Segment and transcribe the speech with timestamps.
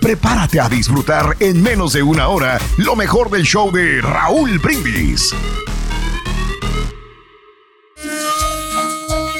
[0.00, 5.30] Prepárate a disfrutar en menos de una hora lo mejor del show de Raúl Brindis.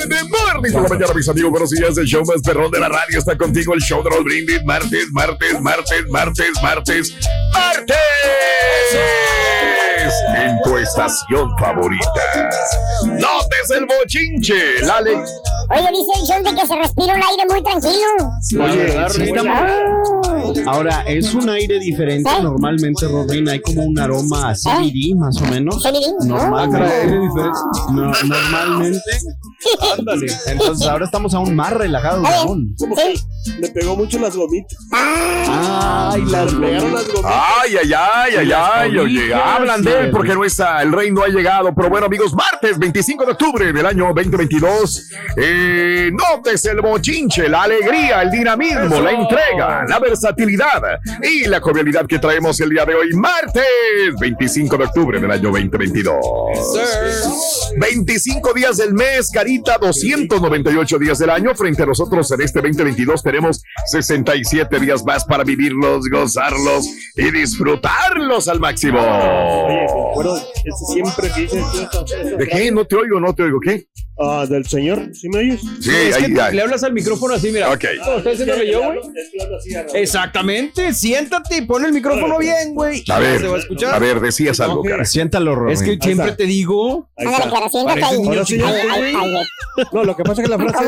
[0.08, 1.96] De martes por la mañana, mis amigos, buenos días.
[1.98, 3.74] El show más perrón de la radio está contigo.
[3.74, 4.64] El show de Raúl Brindis.
[4.64, 7.14] Martes, martes, martes, martes, martes,
[7.52, 9.41] martes.
[10.36, 12.10] En tu estación favorita.
[13.04, 14.80] Notes el bochinche.
[14.82, 18.64] La ale- Oye, dice el show de que se respira un aire muy tranquilo.
[18.64, 22.28] Oye, sí estamos- Ah, Ahora, es un aire diferente.
[22.28, 22.42] ¿Eh?
[22.42, 25.82] Normalmente, Rodrín, hay como un aroma a CBD, más o menos.
[25.82, 26.26] CBD.
[26.26, 27.10] Normalmente.
[27.92, 29.00] No, normalmente.
[29.98, 30.26] Ándale.
[30.46, 32.74] Entonces, ahora estamos aún más relajados aún.
[32.78, 33.22] sí.
[33.58, 34.78] Le pegó mucho las gomitas.
[34.92, 37.32] Ay, las pegaron las gomitas.
[37.60, 41.22] Ay, ay, ay, ay, ay, oye, hablan de él porque no está, el rey no
[41.22, 41.74] ha llegado.
[41.74, 45.10] Pero bueno, amigos, martes 25 de octubre del año 2022.
[45.36, 52.06] Eh, notes el bochinche, la alegría, el dinamismo, la entrega, la versatilidad y la jovialidad
[52.06, 53.64] que traemos el día de hoy, martes
[54.20, 56.16] 25 de octubre del año 2022.
[57.76, 61.54] 25 días del mes, carita, 298 días del año.
[61.54, 66.84] Frente a nosotros en este 2022 tenemos 67 días más para vivirlos, gozarlos
[67.16, 69.00] y disfrutarlos al máximo.
[70.14, 72.70] Oye, ese siempre que ¿De qué?
[72.70, 73.58] No te oigo, no te oigo.
[73.60, 73.86] ¿Qué?
[74.24, 75.60] Ah, del señor, ¿sí me oyes?
[75.80, 76.54] Sí, es que ahí, ahí.
[76.56, 77.72] le hablas al micrófono así, mira.
[77.72, 77.84] Ok.
[78.04, 78.98] ¿Cómo está diciéndole yo, güey?
[79.94, 83.02] Exactamente, siéntate y pon el micrófono bien, güey.
[83.08, 83.94] A ver, ¿Se va a escuchar?
[83.94, 85.04] a ver, decías algo, cara.
[85.04, 85.74] Siéntalo, Rodrín.
[85.76, 87.08] Es que siempre te digo.
[87.16, 87.54] Ahí Ándale, está.
[87.58, 88.16] cara, siéntate ahí.
[88.26, 88.58] Ahora sí,
[89.92, 90.84] No, lo que pasa es que la frase,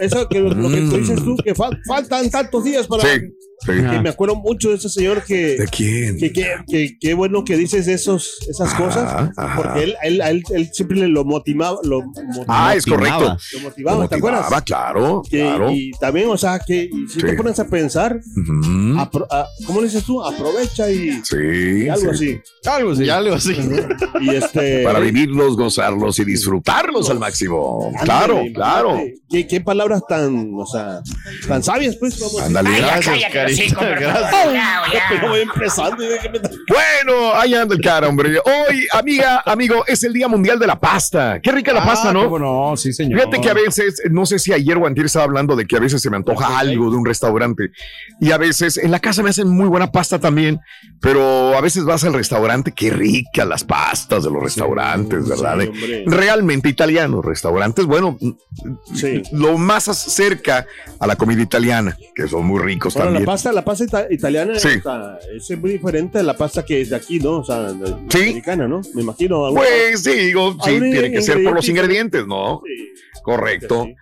[0.00, 3.02] eso que lo, lo que tú dices tú, que fal- faltan tantos días para...
[3.02, 3.20] Sí,
[3.64, 3.72] sí.
[3.72, 5.56] Que me acuerdo mucho de ese señor que...
[5.56, 6.18] ¿De quién?
[6.18, 9.56] Que, que, que, qué bueno que dices esos, esas Ajá, cosas, ajá.
[9.56, 13.36] porque él, él, a él, él siempre le lo motivaba, lo, motivaba, Ah, es correcto.
[13.52, 14.40] lo motivaba, ¿te acuerdas?
[14.42, 15.70] Motivaba, claro, Que- claro.
[15.70, 17.26] Y también, o sea, que y si Sí.
[17.26, 18.94] te pones a pensar, Ujú.
[18.98, 20.24] apro- a- ¿cómo le dices tú?
[20.24, 21.36] Aprovecha y, Sí,
[21.84, 22.40] y algo sí.
[22.64, 22.68] así.
[22.70, 23.08] Algo así.
[23.10, 23.56] algo así.
[24.20, 24.82] Y este.
[24.84, 27.86] Para vivirlos, gozarlos y disfrutarlos al máximo.
[27.88, 29.00] ándale, Claro, imagínate, claro.
[29.28, 31.00] ¿Qué, qué palabras tan, o sea,
[31.46, 32.16] tan sabias, pues.
[32.42, 32.78] Ándale.
[32.78, 33.84] Gracias, carita.
[33.84, 34.34] Gracias.
[35.08, 38.38] Pero voy empezando y ve que me- Bueno, ahí anda el cara, hombre.
[38.38, 41.40] Hoy, amiga, amigo, es el Día Mundial de la Pasta.
[41.42, 42.28] Qué rica la pasta, ¿no?
[42.46, 42.76] ¿Cómo no?
[42.76, 43.18] Sí, señor.
[43.20, 45.80] Fíjate que a veces, no sé si ayer o antier estaba hablando de que a
[45.80, 47.70] veces se me antoja algo de un restaurante
[48.20, 50.58] y a veces en la casa me hacen muy buena pasta también,
[51.00, 55.58] pero a veces vas al restaurante, qué rica las pastas de los restaurantes, ¿verdad?
[55.60, 56.04] sí.
[56.06, 58.18] Realmente italianos, restaurantes, bueno,
[58.94, 59.22] Sí.
[59.32, 60.66] lo más cerca
[60.98, 63.26] a la comida italiana, que son muy ricos Bueno, la también.
[63.26, 64.68] pasta, la pasta ita- italiana Sí.
[64.68, 67.38] está- es muy diferente a la pasta que es de aquí, ¿no?
[67.38, 68.80] O sea, americana, ¿no?
[68.94, 69.46] Me imagino.
[69.46, 71.70] alguna- Pues sí, digo, sí, tiene que ser por los ingrediente.
[71.70, 72.35] ingredientes, ¿no?
[72.64, 73.20] Sí.
[73.22, 73.84] Correcto.
[73.84, 73.94] Sí.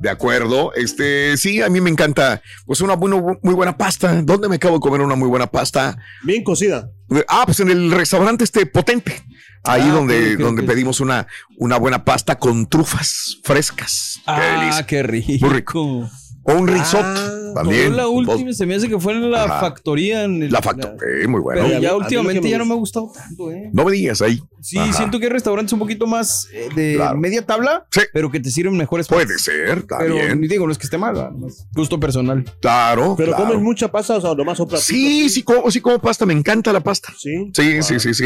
[0.00, 0.72] De acuerdo.
[0.74, 4.22] Este, sí, a mí me encanta, pues una muy buena pasta.
[4.22, 5.98] ¿Dónde me acabo de comer una muy buena pasta?
[6.22, 6.90] Bien cocida.
[7.28, 9.22] Ah, pues en el restaurante este potente.
[9.62, 11.26] Ahí Ah, donde, donde pedimos una,
[11.58, 14.20] una buena pasta con trufas frescas.
[14.24, 14.86] Qué Ah, delicia.
[14.86, 15.46] qué rico.
[15.46, 16.08] Muy rico.
[16.44, 17.96] O un risotto Ah, también.
[17.96, 19.60] La última, se me hace que fue en la Ajá.
[19.60, 20.24] factoría.
[20.24, 20.88] En el- La facto.
[21.06, 21.62] eh, muy bueno.
[21.62, 23.70] Pero Pero ya últimamente me ya no me ha gusta- gustado tanto, ¿eh?
[23.72, 24.40] No me digas ahí.
[24.60, 24.92] Sí, Ajá.
[24.92, 27.16] siento que hay restaurantes un poquito más eh, de Claro.
[27.18, 28.00] media tabla, Sí.
[28.12, 29.42] pero que te sirven mejores Puede pastas.
[29.42, 29.86] ser, Pero
[30.16, 30.40] también.
[30.40, 31.30] ni digo, no es que esté mal,
[31.74, 32.44] gusto personal.
[32.60, 33.14] Claro.
[33.16, 33.46] Pero claro.
[33.50, 35.30] comes mucha pasta, o sea, nomás un platito Sí, así.
[35.30, 36.26] sí como, sí como pasta.
[36.26, 37.12] Me encanta la pasta.
[37.16, 37.50] Sí.
[37.54, 38.24] Sí, sí, sí, sí.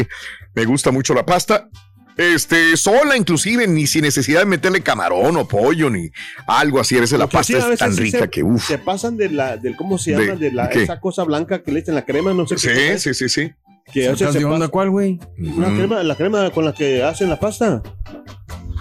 [0.53, 1.69] Me gusta mucho la pasta.
[2.17, 6.09] Este, sola inclusive, ni sin necesidad de meterle camarón o pollo, ni
[6.47, 6.97] algo así.
[6.97, 8.65] A veces la sí, pasta es tan sí rica se, que uff.
[8.67, 10.39] Se pasan de la, del, ¿cómo se ¿De llama?
[10.39, 10.83] De la, qué?
[10.83, 12.97] esa cosa blanca que le echan la crema, no sé Sí, qué.
[12.99, 13.53] sí, sí, sí.
[13.91, 15.19] Que a veces se cuál, güey?
[15.37, 17.83] Una crema, la crema con la que hacen la pasta.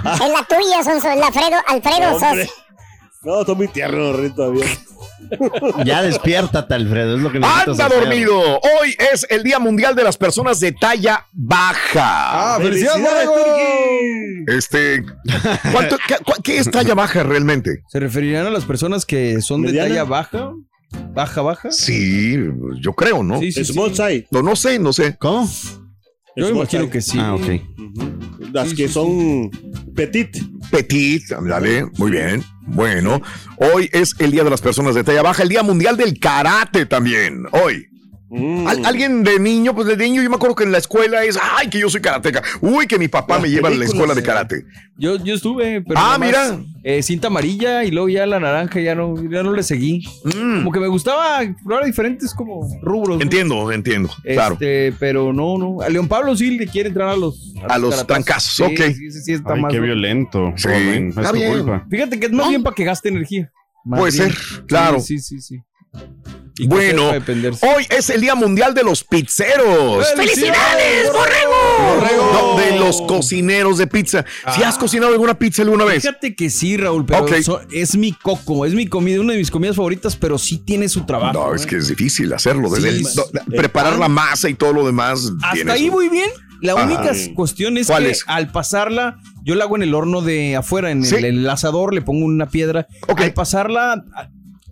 [0.04, 2.18] Es la tuya, Sonso, el Alfredo, Alfredo.
[2.18, 2.54] Sos.
[3.22, 4.64] No, estoy muy tierno, Rey, todavía.
[5.84, 8.00] Ya despiértate, Alfredo, es lo que necesitas Anda hacer.
[8.00, 8.40] dormido.
[8.40, 12.54] Hoy es el Día Mundial de las Personas de Talla Baja.
[12.54, 14.48] ¡Ah, felicidades, ¡Felicidades!
[14.48, 15.04] Este,
[15.72, 15.96] ¿cuánto-
[16.42, 17.82] qué, es talla baja realmente?
[17.88, 20.52] ¿Se referirán a las personas que son de talla baja?
[21.12, 21.72] ¿Baja, baja?
[21.72, 22.36] Sí,
[22.80, 23.40] yo creo, ¿no?
[23.40, 24.02] Sí, sí, Small sí.
[24.02, 24.26] size.
[24.30, 25.16] No, no sé, no sé.
[25.18, 25.48] ¿Cómo?
[26.36, 26.90] Yo Small imagino size.
[26.92, 27.18] que sí.
[27.20, 28.50] Ah, ok.
[28.52, 29.50] Las Sí, que sí, son
[29.94, 30.36] petit.
[30.70, 32.44] Petit, dale, muy bien.
[32.66, 33.20] Bueno,
[33.56, 36.86] hoy es el Día de las Personas de Talla Baja, el Día Mundial del Karate
[36.86, 37.44] también.
[37.52, 37.93] Hoy.
[38.36, 38.66] Mm.
[38.66, 41.38] Al- alguien de niño, pues de niño yo me acuerdo que en la escuela es,
[41.40, 42.42] ay, que yo soy karateca.
[42.60, 44.64] Uy, que mi papá Las me lleva a la escuela de karate.
[44.96, 45.98] Yo, yo estuve, pero.
[46.00, 46.58] Ah, mira.
[46.82, 50.04] eh, cinta amarilla y luego ya la naranja, ya no, ya no le seguí.
[50.24, 53.16] Mm, Como que me gustaba explorar diferentes como rubros.
[53.18, 53.22] ¿no?
[53.22, 54.54] entiendo, entiendo, claro.
[54.54, 55.80] Este, pero no, no.
[55.80, 57.54] A León Pablo sí le quiere entrar a los.
[57.68, 58.80] A los trancazos, Sí, ok.
[58.94, 59.70] Sí, sí, sí, está Ay, más.
[59.70, 59.86] qué loco.
[59.86, 60.52] violento.
[60.56, 61.52] Sí, está bien.
[61.58, 61.86] culpa.
[61.90, 63.50] Fíjate que es más bien para que gaste energía.
[63.84, 64.30] Más Puede bien.
[64.32, 65.00] ser, claro.
[65.00, 65.60] Sí, sí, sí.
[66.66, 70.06] Bueno, hoy es el Día Mundial de los Pizzeros.
[70.14, 72.32] ¡Felicidades, borrego!
[72.32, 74.24] No, de los cocineros de pizza.
[74.54, 76.02] ¿Si has cocinado alguna pizza alguna vez?
[76.04, 77.34] Fíjate que sí, Raúl, pero Ok.
[77.42, 80.88] so- es mi coco, es mi comida, una de mis comidas favoritas, pero sí tiene
[80.88, 81.32] su trabajo.
[81.32, 81.68] No, es ¿eh?
[81.68, 82.70] que es difícil hacerlo.
[82.70, 83.16] Desde Sí, el- sí.
[83.16, 85.32] no, la- preparar la masa y todo lo demás.
[85.42, 86.30] Hasta tiene ahí su- muy bien.
[86.60, 86.84] La Ajá.
[86.84, 88.22] única cuestión es ¿Cuál que es?
[88.26, 91.16] al pasarla, yo la hago en el horno de afuera, en Sí.
[91.16, 92.86] el, el asador, le pongo una piedra.
[93.14, 94.02] Al pasarla,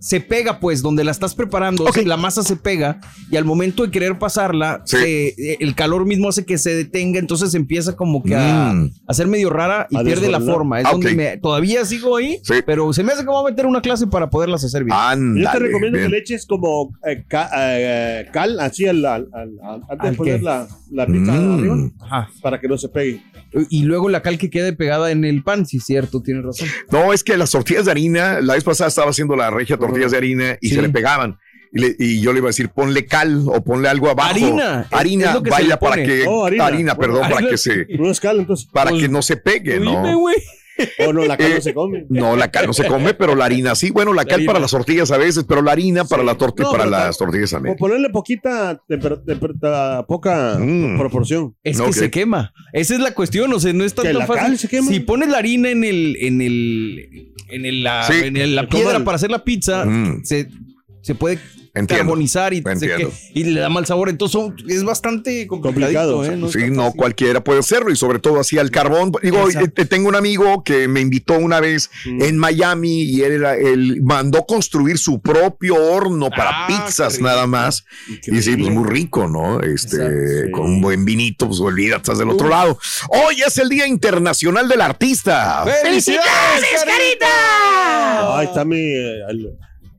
[0.03, 1.99] se pega, pues, donde la estás preparando, Ok.
[2.05, 3.01] la masa se pega
[3.31, 4.97] y al momento de querer pasarla, Sí.
[4.97, 8.91] se- eh, el calor mismo hace que se detenga, entonces empieza como que a, Mm.
[9.07, 10.81] a ser medio rara y A pierde la forma.
[10.81, 11.17] Es Ah, donde ok.
[11.17, 12.55] me, todavía sigo ahí, Sí.
[12.67, 14.97] pero se me hace que voy a meter una clase para poderlas hacer bien.
[14.99, 16.11] Ándale, Yo te recomiendo bien.
[16.11, 20.17] que le eches como eh, ca- eh, cal así al, al- al- antes ¿Al de
[20.17, 20.43] poner qué?
[20.45, 21.55] la, la pizza Mm.
[21.59, 22.29] arriba Ajá.
[22.43, 23.23] para que no se pegue.
[23.69, 26.69] Y luego la cal que quede pegada en el pan, sí, cierto, tienes razón.
[26.91, 30.11] No, es que las tortillas de harina, la vez pasada estaba haciendo la regia tortillas
[30.13, 30.75] de harina y Sí.
[30.75, 31.39] se le pegaban.
[31.75, 34.31] Y, le- y yo le iba a decir, ponle cal o ponle algo abajo.
[34.31, 36.25] Harina, Harina, vaya para que.
[36.29, 36.67] Oh, harina.
[36.67, 37.87] harina, perdón, Bueno, para que se.
[37.99, 38.69] No es cal, entonces.
[38.71, 40.19] Para Pues, que no se pegue, Dime, ¿no?
[40.19, 40.37] güey.
[41.07, 42.07] O no, la cal Eh, no se come.
[42.09, 43.91] No, la cal no se come, pero la harina sí.
[43.91, 44.49] Bueno, la cal harina.
[44.53, 46.27] para las tortillas a veces, pero la harina para Sí.
[46.27, 47.77] la torta No, para las tortillas O también.
[47.77, 48.81] ponerle poquita,
[50.09, 50.99] poca Mm.
[50.99, 51.55] proporción.
[51.63, 52.53] Es No, que se quema.
[52.73, 54.43] Esa es la cuestión, o sea, no es tan, ¿Que tan la fácil.
[54.45, 54.89] cal se quema?
[54.91, 58.15] Si pones la harina en el, en el, en el- la, Sí.
[58.25, 60.25] en el- la piedra para hacer la pizza, Mm.
[60.25, 60.49] se,
[61.03, 61.39] se puede
[61.75, 62.05] Entiendo.
[62.05, 64.11] carbonizar y, que- y le da mal sabor.
[64.11, 66.23] Entonces son- es bastante Complicado.
[66.25, 66.37] ¿eh?
[66.37, 66.97] No Sí, no fácil.
[66.99, 69.11] cualquiera puede hacerlo y sobre todo así al carbón.
[69.23, 69.87] Digo, Exacto.
[69.87, 72.23] tengo un amigo que me invitó una vez Mm.
[72.23, 77.47] en Miami y él, era, él mandó construir su propio horno para Ah, pizzas nada
[77.47, 77.85] más.
[78.27, 79.61] Y sí, pues muy rico, ¿no?
[79.63, 80.51] Este, Exacto, sí.
[80.51, 82.79] con un buen vinito, pues olvídate, estás del otro lado.
[83.09, 85.65] Hoy es el Día Internacional del Artista.
[85.83, 88.39] ¡Felicidades, Carita!
[88.39, 88.77] Ahí está mi.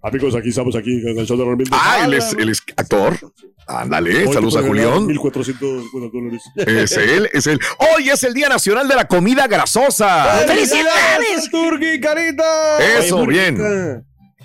[0.05, 1.69] Amigos, aquí estamos aquí en el show de Ramírez.
[1.71, 3.17] Ah, él es, él es actor.
[3.65, 5.07] Ándale, saludos a Julián.
[5.07, 6.43] 1450 dólares.
[6.57, 7.57] Es él, es él.
[7.79, 10.43] Hoy es el Día Nacional de la Comida Grasosa.
[10.45, 12.99] ¡Felicidades, Turki, Carita!
[12.99, 13.57] Eso, bien.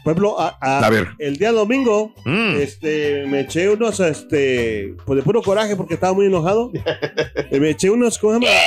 [0.05, 1.09] Por ejemplo, a, a- A ver.
[1.19, 2.57] el día domingo, Mm.
[2.61, 6.71] este, me eché unos, este, pues de puro coraje porque estaba muy enojado.
[7.51, 8.53] Me eché unos, ¿cómo se llama?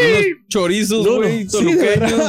[0.00, 1.64] Unos chorizos, No, no, güey, sí,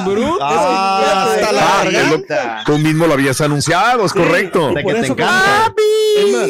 [0.05, 0.39] brutos.
[0.41, 2.63] Ah, hasta la Ah, garganta.
[2.65, 4.17] Tú mismo lo habías anunciado, es Sí.
[4.17, 4.73] correcto.
[4.73, 5.73] De que te encanta.
[6.17, 6.49] Es más,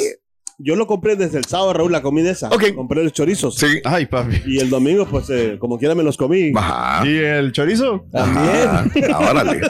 [0.62, 2.50] yo lo compré desde el sábado, Raúl, la comida esa.
[2.50, 2.76] Ok.
[2.76, 3.56] Compré los chorizos.
[3.56, 3.80] Sí.
[3.86, 4.42] Ay, papi.
[4.46, 6.52] Y el domingo, pues, eh, como quiera me los comí.
[6.56, 7.06] Ajá.
[7.08, 8.06] ¿Y el chorizo?
[8.14, 8.86] Ajá.
[9.14, 9.62] Ah, Órale.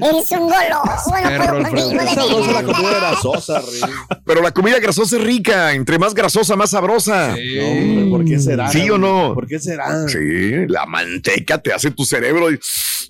[0.00, 1.10] Eres un goloso.
[1.10, 1.88] Bueno, Perro, puedo Alfredo.
[1.88, 2.76] contigo de Es sabrosa la veras.
[2.76, 4.18] comida grasosa, Rey.
[4.24, 5.72] Pero la comida grasosa es rica.
[5.74, 7.34] Entre más grasosa, más sabrosa.
[7.34, 7.56] Sí.
[7.58, 8.68] No, hombre, ¿por qué será?
[8.70, 9.34] ¿Sí o no?
[9.34, 10.08] ¿Por qué será?
[10.08, 12.50] Sí, la manteca te hace tu cerebro.
[12.52, 12.58] y,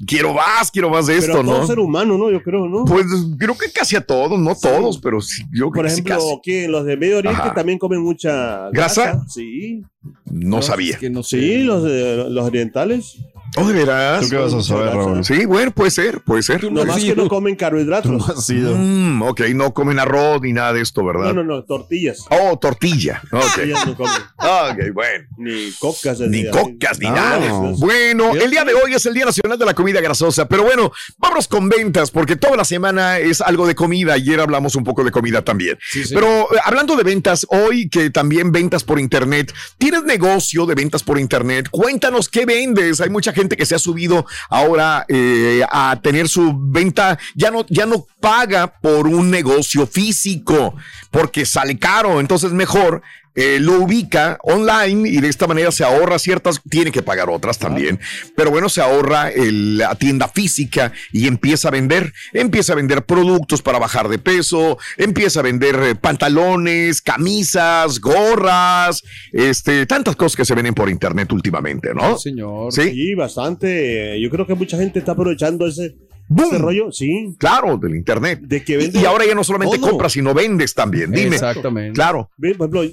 [0.06, 1.66] quiero más, quiero más de Pero esto, a todo ¿no?
[1.66, 2.30] ser humano, ¿no?
[2.30, 2.84] Yo creo, ¿no?
[2.84, 3.06] Pues
[3.38, 6.66] creo que casi a todos, no todos, pero sí, yo creo Por que ejemplo, casi.
[6.68, 7.54] los de Medio Oriente Ajá.
[7.54, 9.24] también comen mucha ¿Grasa?
[9.28, 9.82] Sí.
[10.26, 10.92] No sabía.
[10.92, 11.40] Es que no sé.
[11.40, 13.18] Sí, los, de, los orientales.
[13.60, 14.22] ¿Oh, de veras?
[14.22, 15.24] ¿Tú qué vas a saber, Raúl?
[15.24, 16.70] Sí, bueno, puede ser, puede ser.
[16.70, 18.10] No más que no comen carbohidratos.
[18.12, 18.74] No has sido.
[18.76, 21.34] Mm, ok, no comen arroz ni nada de esto, ¿verdad?
[21.34, 22.24] No, no, no, tortillas.
[22.30, 23.22] Oh, tortilla.
[23.32, 23.44] Ok.
[23.54, 24.12] Tortillas no comen.
[24.38, 25.24] Ok, bueno.
[25.36, 26.20] Ni cocas.
[26.20, 27.38] Ni cocas, ni nada.
[27.48, 27.74] no.
[27.76, 30.92] Bueno, el día de hoy es el Día Nacional de la Comida Grasosa, pero bueno,
[31.18, 34.14] vámonos con ventas, porque toda la semana es algo de comida.
[34.14, 35.78] Ayer hablamos un poco de comida también.
[36.10, 41.02] Pero eh, hablando de ventas, hoy que también ventas por internet, ¿tienes negocio de ventas
[41.02, 41.68] por internet?
[41.70, 43.00] Cuéntanos qué vendes.
[43.00, 47.64] Hay mucha gente que se ha subido ahora eh, a tener su venta, ya no,
[47.68, 50.74] ya no paga por un negocio físico,
[51.10, 53.02] porque sale caro, entonces mejor
[53.40, 57.56] eh, lo ubica online y de esta manera se ahorra ciertas, tiene que pagar otras
[57.58, 58.00] también,
[58.34, 63.04] pero bueno, se ahorra el- la tienda física y empieza a vender, empieza a vender
[63.04, 70.34] productos para bajar de peso, empieza a vender eh, pantalones, camisas, gorras, este, tantas cosas
[70.36, 72.18] que se venden por internet últimamente, ¿no?
[72.18, 72.72] señor.
[72.72, 72.90] Sí.
[72.90, 74.20] Sí, bastante.
[74.20, 75.94] Yo creo que mucha gente está aprovechando ese,
[76.28, 76.48] ¡Boom!
[76.48, 76.92] ese rollo.
[76.92, 77.34] Sí.
[77.38, 78.40] Claro, del internet.
[78.42, 79.90] De que Y, vende y ahora ya no solamente todo.
[79.90, 81.10] compras, sino vendes también.
[81.10, 81.28] Dime.
[81.36, 81.94] Exactamente.
[81.94, 82.30] Claro.
[82.36, 82.92] Por ejemplo, eh,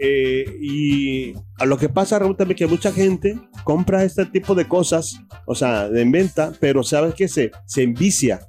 [0.00, 4.66] eh, y a lo que pasa, Raúl, también que mucha gente compra este tipo de
[4.68, 7.26] cosas, o sea, de en venta, pero ¿sabes qué?
[7.28, 8.40] Se, se envicia.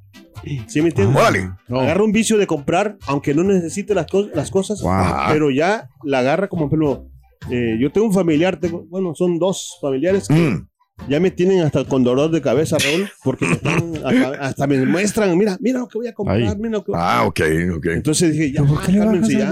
[0.68, 1.18] ¿Sí me entiendes?
[1.18, 1.50] Órale.
[1.70, 4.94] Agarra un vicio de comprar, aunque no necesite las, cos- las cosas, Wow.
[5.28, 7.08] pero ya la agarra como, por ejemplo,
[7.52, 10.69] eh, yo tengo un familiar, tengo, bueno, son dos familiares que Mm.
[11.08, 14.86] Ya me tienen hasta con dolor de cabeza, Raúl, porque me están, hasta, hasta me
[14.86, 16.56] muestran, mira, mira lo que voy a comprar, Ay.
[16.58, 17.40] mira lo que Ah, ok,
[17.78, 17.86] ok.
[17.88, 19.52] Entonces dije, ya, cálmense, ya.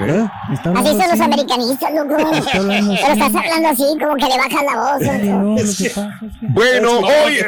[0.00, 0.26] ¿Eh?
[0.74, 2.14] Así son los americanistas, loco.
[2.16, 2.30] Pero
[2.92, 5.00] estás hablando así, como que le bajas la voz.
[6.40, 7.38] Bueno, hoy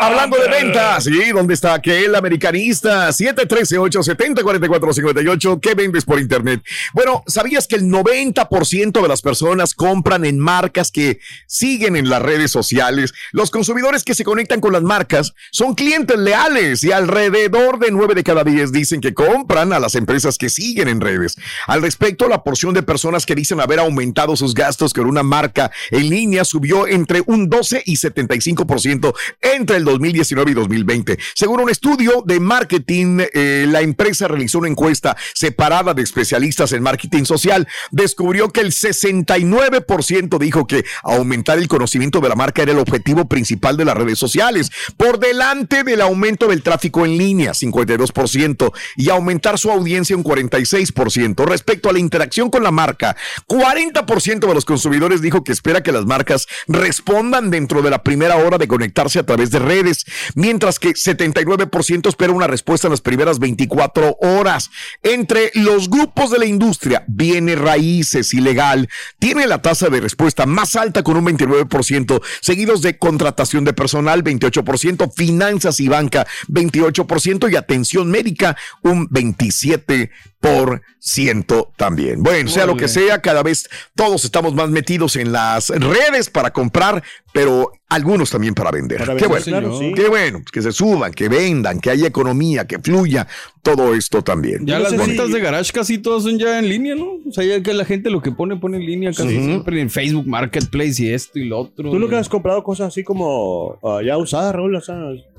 [0.00, 1.30] hablando de ventas, ¿sí?
[1.32, 3.08] ¿Dónde está aquel americanista?
[3.08, 5.60] 713-870-4458.
[5.60, 6.62] ¿Qué vendes por internet?
[6.92, 12.22] Bueno, ¿sabías que el 90% de las personas compran en marcas que siguen en las
[12.32, 13.12] redes sociales?
[13.32, 18.14] Los consumidores que se conectan con las marcas son clientes leales y alrededor de 9
[18.14, 21.36] de cada 10 dicen que compran a las empresas que siguen en redes.
[21.66, 25.70] Al respecto, la porción de personas que dicen haber aumentado sus gastos con una marca
[25.90, 31.18] en línea subió entre un 12 y 75% entre el 2019 y 2020.
[31.34, 36.82] Según un estudio de marketing, eh, la empresa realizó una encuesta separada de especialistas en
[36.82, 37.68] marketing social.
[37.90, 43.26] Descubrió que el 69% dijo que aumentar el conocimiento de la marca era el objetivo
[43.26, 49.10] principal de las redes sociales, por delante del aumento del tráfico en línea, 52%, y
[49.10, 51.44] aumentar su audiencia un 46%.
[51.44, 53.16] Respecto a la interacción con la marca,
[53.48, 58.36] 40% de los consumidores dijo que espera que las marcas respondan dentro de la primera
[58.36, 63.00] hora de conectarse a través de redes, mientras que 79% espera una respuesta en las
[63.00, 64.70] primeras 24 horas.
[65.02, 68.88] Entre los grupos de la industria, bienes raíces y legal,
[69.18, 72.01] tiene la tasa de respuesta más alta con un 29%,
[72.40, 81.70] seguidos de contratación de personal, 28%, finanzas y banca, 28% y atención médica, un 27%
[81.76, 82.22] también.
[82.22, 86.52] Bueno, sea lo que sea, cada vez todos estamos más metidos en las redes para
[86.52, 88.98] comprar, pero algunos también para vender.
[88.98, 89.92] Para qué vender, bueno, claro, sí.
[89.94, 93.26] qué bueno, que se suban, que vendan, que haya economía, que fluya,
[93.62, 94.64] todo esto también.
[94.66, 97.18] Ya no las ventas si- de garage casi todas son ya en línea, ¿no?
[97.28, 99.90] O sea, ya que la gente lo que pone, pone en línea casi siempre en
[99.90, 101.90] Facebook Marketplace y esto y lo otro.
[101.90, 104.82] ¿Tú nunca has comprado cosas así como ah, ya usadas, Raúl?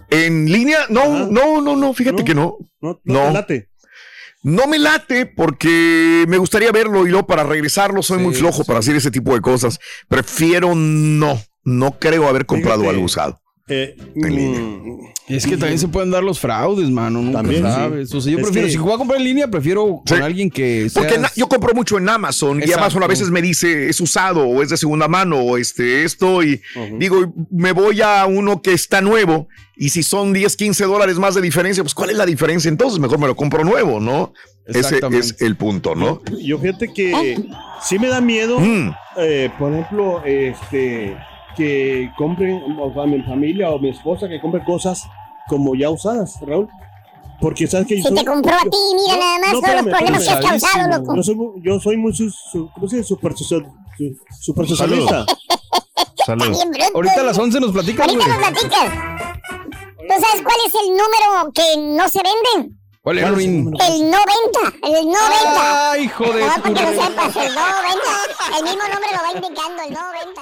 [0.10, 1.28] En línea, no, Ajá.
[1.32, 2.26] no, no, no, fíjate ¿No?
[2.26, 2.58] que no.
[2.82, 3.46] no, no, No.
[3.46, 3.70] te.
[4.46, 8.64] No me late porque me gustaría verlo y luego para regresarlo soy Sí, muy flojo
[8.64, 8.68] sí.
[8.68, 9.80] para hacer ese tipo de cosas.
[10.10, 12.96] Prefiero no, no creo haber comprado Fíjate.
[12.96, 13.40] algo usado.
[13.70, 14.60] Eh, En línea.
[14.60, 17.22] mm, Y es que también se pueden dar los fraudes, mano.
[17.22, 17.72] Nunca También, sí.
[17.72, 18.14] sabes.
[18.14, 20.16] O sea, yo Es prefiero, que- si voy a comprar en línea, prefiero Sí.
[20.16, 20.90] con alguien que.
[20.94, 22.70] Porque na- yo compro mucho en Amazon y.
[22.74, 26.44] Amazon a veces me dice es usado o es de segunda mano o este esto
[26.44, 26.62] y
[27.00, 31.34] digo me voy a uno que está nuevo y si son 10, 15 dólares más
[31.34, 32.68] de diferencia, pues ¿cuál es la diferencia?
[32.68, 34.34] Entonces mejor me lo compro nuevo, ¿no?
[34.68, 36.22] Ese es el punto, ¿no?
[36.44, 37.38] Yo fíjate que
[37.82, 38.92] sí me da miedo, Mm.
[39.18, 41.16] eh, por ejemplo, este,
[41.56, 45.04] que compren, o sea, mi familia o mi esposa, que compre cosas
[45.48, 46.68] como ya usadas, Raúl.
[47.42, 50.30] Porque sabes que Si te compró a ti, mira nada más todos los problemas que
[50.30, 51.16] has causado, loco.
[51.16, 53.10] Yo soy, yo soy muy su, su- ¿cómo se dice?
[53.14, 53.66] Supersticio-
[53.98, 55.26] su- supersticionista.
[56.18, 56.92] Está bien bruto.
[56.96, 58.40] Ahorita a las 11 nos platicas, Ahorita güey.
[58.40, 58.94] nos platicas.
[59.98, 62.80] ¿Tú sabes cuál es el número que no se venden?
[63.02, 63.66] ¿Cuál es, ¿Cuál es el Ruin?
[63.66, 63.86] número?
[63.86, 64.88] El 90.
[65.00, 65.92] El 90.
[65.92, 68.58] Ay, hijo de No, para que lo sepas, el 90.
[68.58, 70.42] El mismo nombre lo va indicando, el 90.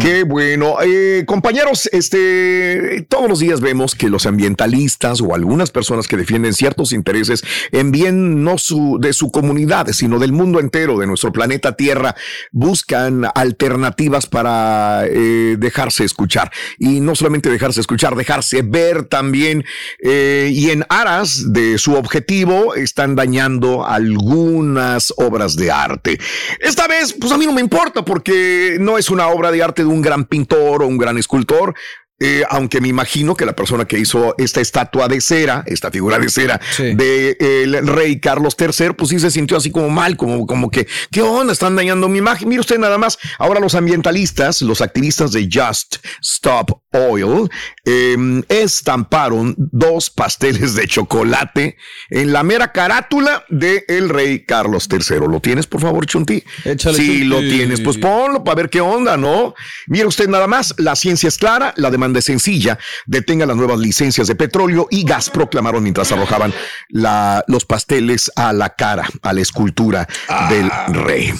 [0.00, 0.76] Qué bueno.
[0.82, 6.54] Eh, compañeros, este, todos los días vemos que los ambientalistas o algunas personas que defienden
[6.54, 11.32] ciertos intereses en bien no su, de su comunidad, sino del mundo entero, de nuestro
[11.32, 12.14] planeta Tierra,
[12.52, 16.50] buscan alternativas para eh, dejarse escuchar.
[16.78, 19.64] Y no solamente dejarse escuchar, dejarse ver también.
[20.02, 26.18] eh, y en aras de su objetivo, están dañando algunas obras de arte.
[26.60, 29.82] Esta vez, pues a mí no me importa porque no es una obra de arte
[29.82, 31.74] de un gran pintor o un gran escultor.
[32.22, 36.18] Eh, aunque me imagino que la persona que hizo esta estatua de cera, esta figura
[36.18, 40.46] de cera de el rey Carlos III, pues sí se sintió así como mal, como,
[40.46, 41.52] como que, ¿qué onda?
[41.52, 42.48] Están dañando mi imagen.
[42.48, 47.48] Mire usted nada más, ahora los ambientalistas, los activistas de Just Stop Oil,
[47.86, 51.76] eh, estamparon dos pasteles de chocolate
[52.10, 55.20] en la mera carátula de el rey Carlos III.
[55.20, 56.44] ¿Lo tienes, por favor, Chunti?
[56.64, 57.24] Échale, si Chunti.
[57.24, 59.54] lo tienes, pues ponlo para ver qué onda, ¿no?
[59.86, 63.78] Mire usted nada más, la ciencia es clara, la demanda es sencilla, detenga las nuevas
[63.78, 66.52] licencias de petróleo y gas, proclamaron mientras arrojaban
[66.88, 70.08] la, los pasteles a la cara, a la escultura
[70.48, 71.32] del rey.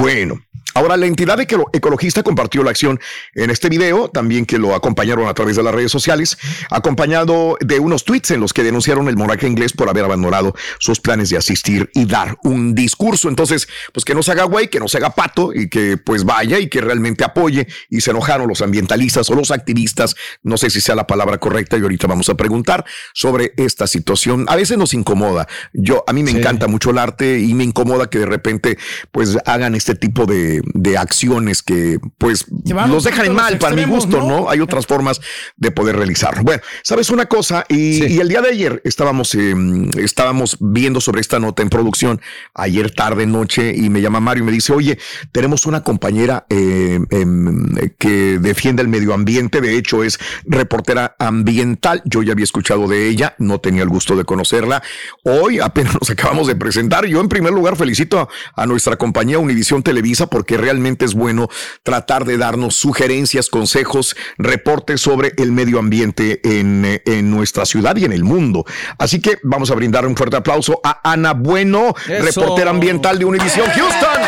[0.00, 0.45] Bueno.
[0.76, 3.00] Ahora, la entidad eco- ecologista compartió la acción
[3.34, 6.36] en este video, también que lo acompañaron a través de las redes sociales,
[6.70, 11.00] acompañado de unos tweets en los que denunciaron el monarca inglés por haber abandonado sus
[11.00, 13.28] planes de asistir y dar un discurso.
[13.30, 16.24] Entonces, pues que no se haga güey, que no se haga pato y que pues
[16.24, 17.66] vaya y que realmente apoye.
[17.88, 21.78] Y se enojaron los ambientalistas o los activistas, no sé si sea la palabra correcta
[21.78, 24.44] y ahorita vamos a preguntar sobre esta situación.
[24.48, 25.48] A veces nos incomoda.
[25.72, 28.76] Yo, a mí me encanta mucho el arte y me incomoda que de repente
[29.10, 32.46] pues hagan este tipo de, de acciones que pues
[32.88, 34.26] los dejan en mal para mi gusto, ¿no?
[34.28, 34.50] ¿no?
[34.50, 35.20] Hay otras formas
[35.56, 36.42] de poder realizarlo.
[36.42, 39.54] Bueno, sabes una cosa, y, y el día de ayer estábamos, eh,
[39.98, 42.20] estábamos viendo sobre esta nota en producción,
[42.54, 44.98] ayer tarde, noche, y me llama Mario y me dice, oye,
[45.32, 47.66] tenemos una compañera eh, em,
[47.98, 53.08] que defiende el medio ambiente, de hecho es reportera ambiental, yo ya había escuchado de
[53.08, 54.82] ella, no tenía el gusto de conocerla,
[55.24, 59.38] hoy apenas nos acabamos de presentar, yo en primer lugar felicito a, a nuestra compañía
[59.38, 61.48] Univisión Televisa porque realmente es bueno
[61.82, 68.04] tratar de darnos sugerencias, consejos, reportes sobre el medio ambiente en, en nuestra ciudad y
[68.04, 68.64] en el mundo.
[68.98, 72.24] Así que vamos a brindar un fuerte aplauso a Ana Bueno, Eso.
[72.40, 74.22] reportera ambiental de Univisión Houston.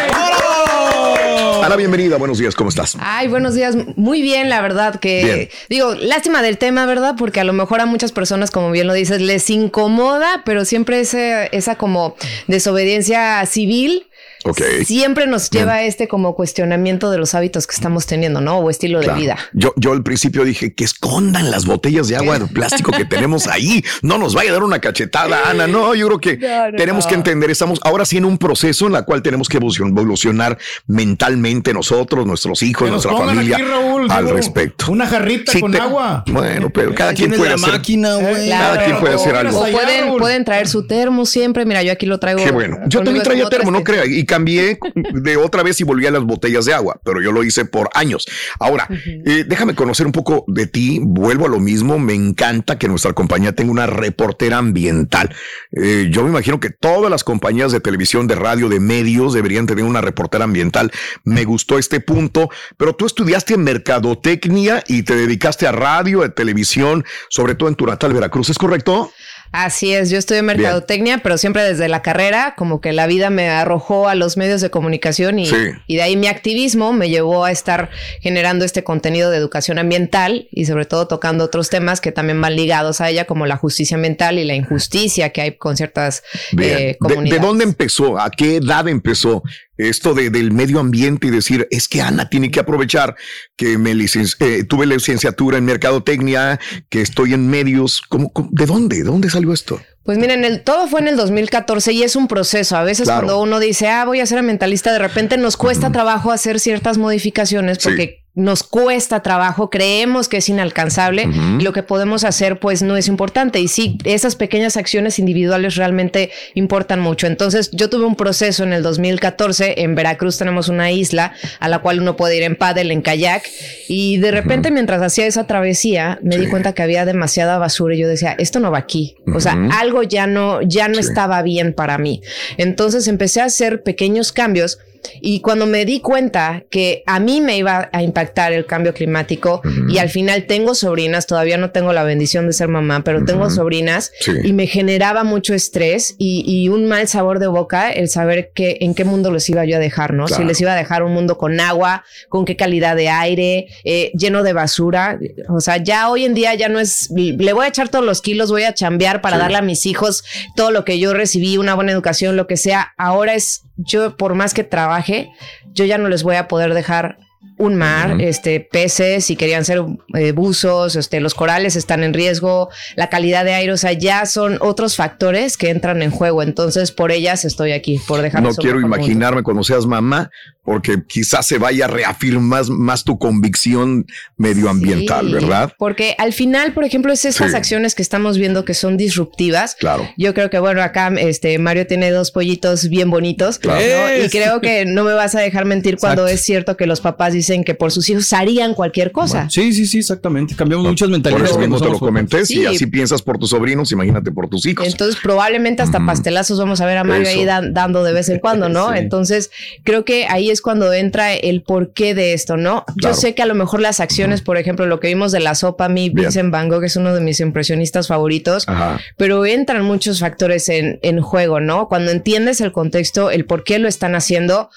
[1.65, 2.97] Ana, bienvenida, buenos días, ¿cómo estás?
[3.01, 3.77] Ay, buenos días.
[3.97, 5.49] Muy bien, la verdad que Bien.
[5.69, 7.15] digo, lástima del tema, ¿verdad?
[7.19, 11.01] Porque a lo mejor a muchas personas, como bien lo dices, les incomoda, pero siempre
[11.01, 14.08] ese, esa como desobediencia civil
[14.45, 14.61] Ok.
[14.85, 18.59] siempre nos lleva a este como cuestionamiento de los hábitos que estamos teniendo, ¿no?
[18.59, 19.15] O estilo Claro.
[19.15, 19.37] de vida.
[19.53, 23.47] Yo, yo al principio dije que escondan las botellas de agua de plástico que tenemos
[23.49, 23.85] ahí.
[24.03, 25.67] No nos vaya a dar una cachetada, Ana.
[25.67, 27.09] No, yo creo que No, no, tenemos no.
[27.09, 27.51] que entender.
[27.51, 32.27] Estamos ahora sí en un proceso en la cual tenemos que evolucion- evolucionar mentalmente nosotros,
[32.27, 34.91] nuestros hijos, Que nuestra familia aquí, Raúl, al digo, respecto.
[34.93, 36.25] Una jarrita Sí, con te- agua.
[36.27, 37.69] Bueno, pero cada quien puede la hacer.
[37.73, 38.49] máquina, güey.
[38.51, 39.59] Cada quien puede hacer algo.
[39.61, 41.65] O pueden, pueden traer su termo siempre.
[41.65, 42.43] Mira, yo aquí lo traigo.
[42.43, 42.79] Qué bueno.
[42.87, 46.23] Yo también traía termo, no crea, y cambié de otra vez y volví a las
[46.23, 48.27] botellas de agua, pero yo lo hice por años.
[48.61, 48.87] Ahora,
[49.25, 51.01] eh, déjame conocer un poco de ti.
[51.03, 51.99] Vuelvo a lo mismo.
[51.99, 55.35] Me encanta que nuestra compañía tenga una reportera ambiental.
[55.73, 59.67] Eh, yo me imagino que todas las compañías de televisión, de radio, de medios deberían
[59.67, 60.93] tener una reportera ambiental.
[61.25, 67.05] Me gustó este punto, pero tú estudiaste mercadotecnia y te dedicaste a radio, a televisión,
[67.31, 69.11] sobre todo en tu natal Veracruz, ¿es correcto?
[69.53, 73.49] Así es, yo estudié mercadotecnia, pero siempre desde la carrera, como que la vida me
[73.49, 75.57] arrojó a los medios de comunicación y, Sí.
[75.87, 77.89] y de ahí mi activismo me llevó a estar
[78.21, 82.57] generando este contenido de educación ambiental y sobre todo tocando otros temas que también van
[82.57, 86.71] ligados a ella, como la justicia ambiental y la injusticia que hay con ciertas Bien.
[86.71, 87.43] eh, ¿De- ¿De, comunidades.
[87.43, 88.21] dónde empezó?
[88.21, 89.43] ¿A qué edad empezó
[89.79, 93.15] esto de, del medio ambiente y decir, es que Ana tiene que aprovechar
[93.57, 98.03] que me eh, tuve licenciatura en mercadotecnia, que estoy en medios.
[98.09, 98.97] ¿Cómo, cómo- de dónde?
[98.99, 99.81] ¿De dónde salió esto?
[100.05, 102.77] Pues miren, el, todo fue en el 2014 y es un proceso.
[102.77, 103.27] A veces Claro.
[103.27, 106.97] cuando uno dice, ah, voy a ser ambientalista, de repente nos cuesta trabajo hacer ciertas
[106.99, 112.83] modificaciones porque nos cuesta trabajo, creemos que es inalcanzable y lo que podemos hacer pues
[112.83, 113.61] no es importante.
[113.61, 117.27] Y sí, esas pequeñas acciones individuales realmente importan mucho.
[117.27, 121.81] Entonces yo tuve un proceso en el 2014, en Veracruz tenemos una isla a la
[121.81, 123.43] cual uno puede ir en paddle, en kayak
[123.89, 127.99] y de repente mientras hacía esa travesía me di cuenta que había demasiada basura y
[127.99, 129.17] yo decía, esto no va aquí.
[129.35, 132.23] O sea, algo ya no, ya no estaba bien para mí.
[132.57, 134.79] Entonces empecé a hacer pequeños cambios
[135.21, 139.61] y cuando me di cuenta que a mí me iba a impactar el cambio climático
[139.89, 143.51] y al final tengo sobrinas, todavía no tengo la bendición de ser mamá, pero tengo
[143.51, 144.33] sobrinas Sí.
[144.45, 148.79] y me generaba mucho estrés y, y un mal sabor de boca el saber que
[148.81, 150.27] en qué mundo los iba yo a dejar, ¿no?
[150.29, 150.49] Si Claro.
[150.49, 154.43] les iba a dejar un mundo con agua, con qué calidad de aire, eh, lleno
[154.43, 155.19] de basura.
[155.49, 158.21] O sea, ya hoy en día ya no es, le voy a echar todos los
[158.23, 159.43] kilos, voy a chambear para Sí.
[159.43, 160.25] darle a mis hijos
[160.57, 162.93] todo lo que yo recibí, una buena educación, lo que sea.
[162.97, 164.65] Ahora es, yo por más que
[164.99, 165.31] trabaje,
[165.73, 167.19] yo ya no les voy a poder dejar
[167.57, 169.85] un mar, este, peces, si querían ser
[170.15, 174.27] eh, buzos, este, los corales están en riesgo, la calidad de aire, o sea, ya
[174.27, 176.43] son otros factores que entran en juego.
[176.43, 180.31] Entonces, por ellas estoy aquí, por dejar No quiero imaginarme cuando seas mamá,
[180.69, 184.05] porque quizás se vaya a reafirmar más, más tu convicción
[184.37, 185.73] medioambiental, Sí, ¿verdad?
[185.79, 187.57] Porque al final, por ejemplo, es estas Sí.
[187.57, 189.77] acciones que estamos viendo que son disruptivas.
[189.77, 190.07] Claro.
[190.19, 193.59] Yo creo que, bueno, acá este Mario tiene dos pollitos bien bonitos.
[193.59, 193.81] Claro.
[193.81, 194.25] ¿no?
[194.25, 197.33] Y creo que no me vas a dejar mentir cuando es cierto que los papás
[197.33, 199.49] dicen que por sus hijos harían cualquier cosa.
[199.51, 200.55] Sí, sí, sí, exactamente.
[200.55, 201.51] Cambiamos muchas Por mentalidades.
[201.51, 202.45] eso cuando mismo te lo comenté.
[202.45, 202.67] Si Sí.
[202.67, 204.87] así piensas por tus sobrinos, imagínate por tus hijos.
[204.87, 207.39] Entonces, probablemente hasta pastelazos vamos a ver a Mario Eso.
[207.39, 208.89] ahí dan- dando de vez en cuando, ¿no?
[208.93, 208.99] Sí.
[208.99, 209.51] Entonces,
[209.85, 212.85] creo que ahí es cuando entra el porqué de esto, ¿no?
[212.85, 213.15] Claro.
[213.15, 215.55] Yo sé que a lo mejor las acciones, por ejemplo, lo que vimos de la
[215.55, 216.11] sopa, a mí.
[216.11, 219.01] Vincent Van Gogh es uno de mis impresionistas favoritos, Ajá.
[219.17, 221.89] pero entran muchos factores en, en juego, ¿no?
[221.89, 224.71] Cuando entiendes el contexto, el por qué lo están haciendo,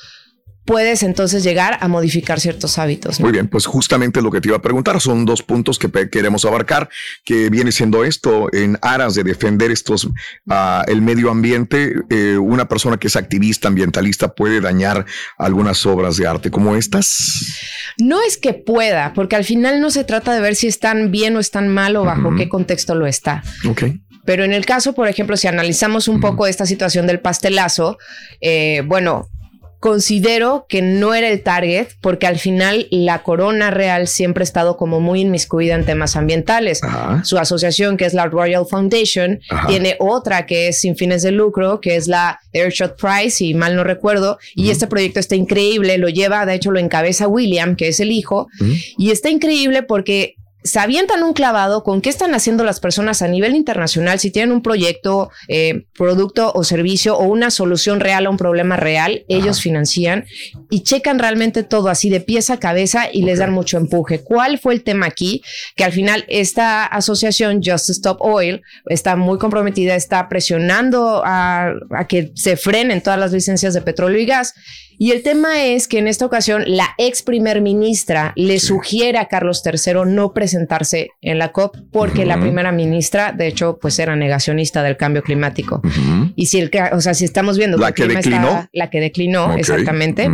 [0.65, 3.19] puedes entonces llegar a modificar ciertos hábitos.
[3.19, 3.26] ¿no?
[3.26, 6.45] Muy bien, pues justamente lo que te iba a preguntar son dos puntos que queremos
[6.45, 6.89] abarcar,
[7.26, 10.08] que viene siendo esto en aras de defender estos
[10.50, 11.93] ah, el medio ambiente.
[12.10, 15.06] eh, una persona que es activista ambientalista puede dañar
[15.38, 17.58] algunas obras de arte como estas.
[17.97, 21.36] No es que pueda, porque al final no se trata de ver si están bien
[21.36, 23.43] o están mal o bajo qué contexto lo está.
[23.67, 23.84] Ok.
[24.24, 27.97] Pero en el caso, por ejemplo, si analizamos un poco esta situación del pastelazo,
[28.39, 29.30] eh, bueno,
[29.82, 34.78] considero que no era el target porque al final la Corona Real siempre ha estado
[34.78, 36.82] como muy inmiscuida en temas ambientales.
[37.24, 39.67] Su asociación, que es la Royal Foundation, Ajá.
[39.67, 43.76] tiene otra que es sin fines de lucro, que es la Airshot Prize, si mal
[43.76, 47.88] no recuerdo, y este proyecto está increíble, lo lleva, de hecho lo encabeza William, que
[47.88, 48.50] es el hijo,
[49.00, 53.28] y está increíble porque se avientan un clavado con qué están haciendo las personas a
[53.28, 58.30] nivel internacional, si tienen un proyecto, eh, producto o servicio o una solución real a
[58.30, 60.26] un problema real, ellos financian
[60.69, 64.24] y checan realmente todo así de pieza a cabeza y les dan mucho empuje.
[64.24, 65.41] ¿Cuál fue el tema aquí?
[65.76, 72.08] Que al final esta asociación Just Stop Oil está muy comprometida, está presionando a, a
[72.08, 74.54] que se frenen todas las licencias de petróleo y gas.
[75.04, 79.26] Y el tema es que en esta ocasión la ex primer ministra le sugiere a
[79.26, 84.16] Carlos III no presentarse en la COP porque la primera ministra, de hecho, pues era
[84.16, 85.82] negacionista del cambio climático.
[86.36, 88.70] Y si el, o sea, si estamos viendo La que está- declinó.
[88.74, 90.30] la que declinó, exactamente.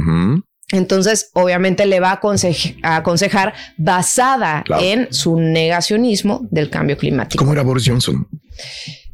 [0.74, 4.84] Entonces, obviamente le va a, aconse- a aconsejar basada Claro.
[4.84, 7.42] en su negacionismo del cambio climático.
[7.42, 8.28] ¿Cómo era Boris Johnson?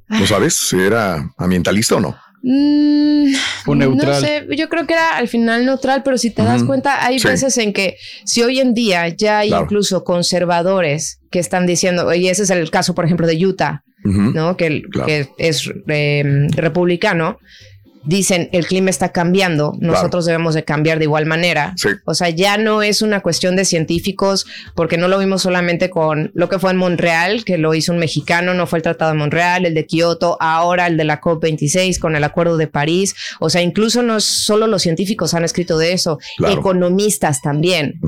[0.08, 0.74] ¿Lo sabes?
[0.74, 2.16] ¿Era ambientalista o no?
[2.46, 3.34] Mm,
[3.68, 4.12] O neutral.
[4.12, 7.18] No sé, yo creo que era al final neutral, pero si te das cuenta, hay
[7.18, 7.28] Sí.
[7.28, 9.64] veces en que si hoy en día ya hay Claro.
[9.64, 13.84] incluso conservadores que están diciendo, y ese es el caso, por ejemplo, de Utah.
[14.06, 14.58] ¿no?
[14.58, 15.08] Que, el- Claro.
[15.08, 17.38] que es eh, republicano.
[18.06, 21.74] Dicen el clima está cambiando, nosotros debemos de cambiar de igual manera.
[21.78, 21.90] Sí.
[22.06, 26.32] O sea, ya no es una cuestión de científicos, porque no lo vimos solamente con
[26.34, 29.18] lo que fue en Montreal, que lo hizo un mexicano, no fue el Tratado de
[29.18, 33.16] Montreal, el de Kioto, ahora el de la COP26 con el Acuerdo de París.
[33.40, 36.60] O sea, incluso no solo los científicos han escrito de eso, Claro.
[36.60, 38.00] economistas también.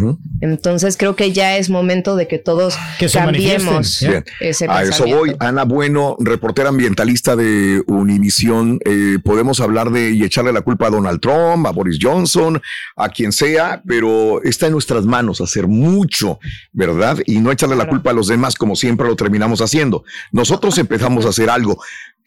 [0.42, 4.00] Entonces creo que ya es momento de que todos Que cambiemos.
[4.02, 4.24] Bien.
[4.40, 5.36] ese A eso voy.
[5.40, 8.80] Ana Bueno, reportera ambientalista de Univisión.
[8.86, 12.62] Eh, podemos hablar de y echarle la culpa a Donald Trump, a Boris Johnson,
[12.96, 16.40] a quien sea, pero está en nuestras manos hacer mucho,
[16.72, 17.18] ¿verdad?
[17.26, 20.04] Y no echarle la culpa a los demás como siempre lo terminamos haciendo.
[20.32, 21.78] Nosotros empezamos a hacer algo.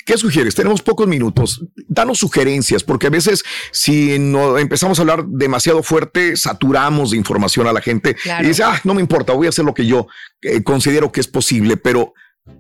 [0.05, 0.55] ¿Qué sugieres?
[0.55, 1.63] Tenemos pocos minutos.
[1.87, 7.67] Danos sugerencias, porque a veces si no empezamos a hablar demasiado fuerte, saturamos de información
[7.67, 8.43] a la gente Claro.
[8.43, 10.07] y dice, ah, no me importa, voy a hacer lo que yo
[10.41, 12.15] eh, considero que es posible, pero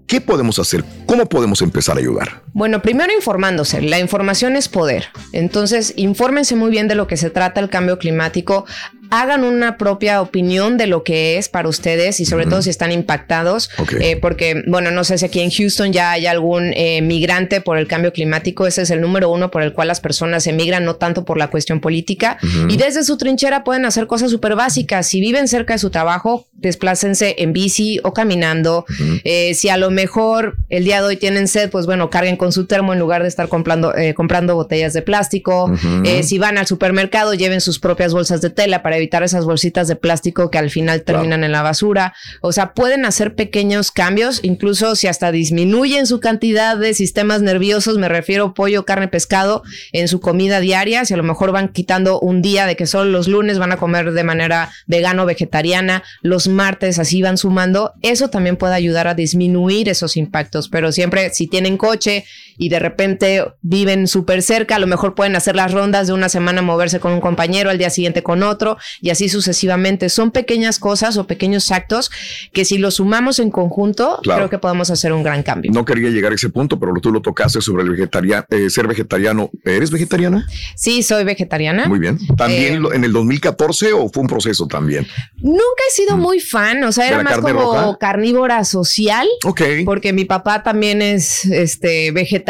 [0.09, 0.85] ¿qué podemos hacer?
[1.07, 2.43] ¿Cómo podemos empezar a ayudar?
[2.53, 3.81] Bueno, primero informándose.
[3.83, 5.05] La información es poder.
[5.33, 8.65] Entonces, infórmense muy bien de lo que se trata el cambio climático.
[9.11, 12.93] Hagan una propia opinión de lo que es para ustedes y sobre todo si están
[12.93, 13.71] impactados.
[14.01, 17.79] Eh, porque, bueno, no sé si aquí en Houston ya hay algún eh, migrante por
[17.79, 18.67] el cambio climático.
[18.67, 21.49] Ese es el número uno por el cual las personas emigran, no tanto por la
[21.49, 22.39] cuestión política.
[22.69, 25.07] Y desde su trinchera pueden hacer cosas súper básicas.
[25.07, 28.85] Si viven cerca de su trabajo, desplácense en bici o caminando.
[29.25, 32.53] Eh, si a lo mejor el día de hoy tienen sed, pues bueno, carguen con
[32.53, 35.73] su termo en lugar de estar comprando, eh, comprando botellas de plástico.
[36.05, 39.87] Eh, si van al supermercado, lleven sus propias bolsas de tela para evitar esas bolsitas
[39.89, 42.13] de plástico que al final terminan en la basura.
[42.41, 47.99] O sea, pueden hacer pequeños cambios, incluso si hasta disminuyen su cantidad de sistemas nerviosos,
[47.99, 51.05] me refiero pollo, carne, pescado, en su comida diaria.
[51.05, 53.77] Si a lo mejor van quitando un día de que solo los lunes van a
[53.77, 59.15] comer de manera vegano, vegetariana, los martes así van sumando, eso también puede ayudar a
[59.15, 60.69] disminuir esos impactos.
[60.69, 62.25] Pero siempre, si tienen coche
[62.59, 66.29] y de repente viven súper cerca, a lo mejor pueden hacer las rondas de una
[66.29, 70.09] semana, moverse con un compañero, al día siguiente con otro y así sucesivamente.
[70.09, 72.11] Son pequeñas cosas o pequeños actos
[72.53, 74.41] que si los sumamos en conjunto, Claro.
[74.41, 75.71] creo que podemos hacer un gran cambio.
[75.73, 79.51] No quería llegar a ese punto, pero tú lo tocaste sobre el vegetariano, ser vegetariano.
[79.65, 80.47] ¿Eres vegetariana?
[80.75, 81.87] Sí, soy vegetariana.
[81.87, 82.19] Muy bien.
[82.37, 85.07] ¿También Eh, en el 2014 o fue un proceso también?
[85.37, 87.97] Nunca he sido muy fan, o sea, ¿De era más como roja?
[88.01, 89.27] carnívora social.
[89.45, 89.63] Ok.
[89.85, 92.48] Porque mi papá también es este vegetariano,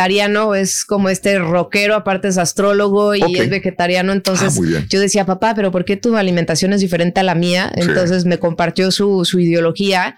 [0.54, 4.12] es como este rockero, aparte es astrólogo y es vegetariano.
[4.12, 7.72] Entonces Ah, yo decía, papá, pero ¿por qué tu alimentación es diferente a la mía?
[7.74, 7.82] Sí.
[7.82, 10.16] Entonces me compartió su, su ideología.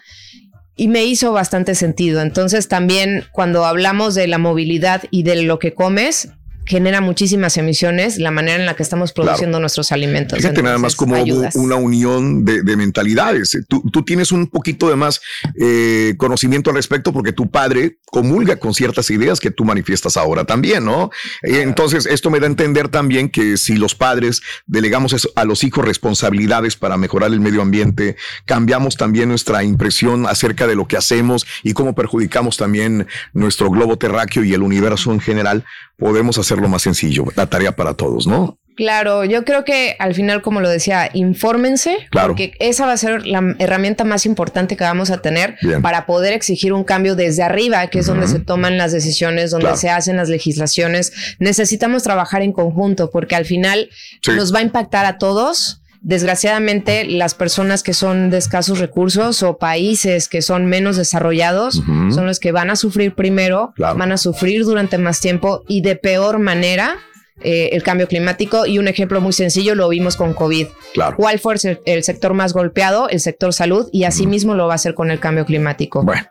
[0.76, 2.22] Y me hizo bastante sentido.
[2.22, 6.30] Entonces también cuando hablamos de la movilidad y de lo que comes,
[6.70, 10.38] genera muchísimas emisiones la manera en la que estamos produciendo nuestros alimentos.
[10.38, 11.56] Fíjate nada más Entonces, como ayudas.
[11.56, 13.58] una unión de, de mentalidades.
[13.68, 15.20] Tú, tú tienes un poquito de más
[15.60, 20.44] eh, conocimiento al respecto porque tu padre comulga con ciertas ideas que tú manifiestas ahora
[20.44, 21.10] también, ¿no?
[21.42, 25.64] Entonces, esto me da a entender también que si los padres delegamos eso a los
[25.64, 30.96] hijos responsabilidades para mejorar el medio ambiente, cambiamos también nuestra impresión acerca de lo que
[30.96, 35.64] hacemos y cómo perjudicamos también nuestro globo terráqueo y el universo en general,
[36.00, 37.24] podemos hacerlo más sencillo.
[37.36, 38.56] La tarea para todos, ¿no?
[38.76, 42.28] Claro, yo creo que al final, como lo decía, infórmense, Claro.
[42.28, 45.82] porque esa va a ser la herramienta más importante que vamos a tener Bien.
[45.82, 49.64] para poder exigir un cambio desde arriba, que es donde se toman las decisiones, donde
[49.66, 49.76] Claro.
[49.76, 51.12] se hacen las legislaciones.
[51.38, 53.90] Necesitamos trabajar en conjunto, porque al final
[54.22, 54.30] Sí.
[54.32, 55.82] nos va a impactar a todos.
[56.02, 62.26] Desgraciadamente, las personas que son de escasos recursos o países que son menos desarrollados son
[62.26, 63.98] los que van a sufrir primero, Claro.
[63.98, 66.96] van a sufrir durante más tiempo y de peor manera
[67.42, 68.66] eh, el cambio climático.
[68.66, 70.66] Y un ejemplo muy sencillo lo vimos con COVID.
[70.94, 71.16] Claro.
[71.16, 73.08] ¿Cuál fue el, el sector más golpeado?
[73.08, 76.02] El sector salud y así mismo lo va a hacer con el cambio climático.
[76.02, 76.22] Bueno.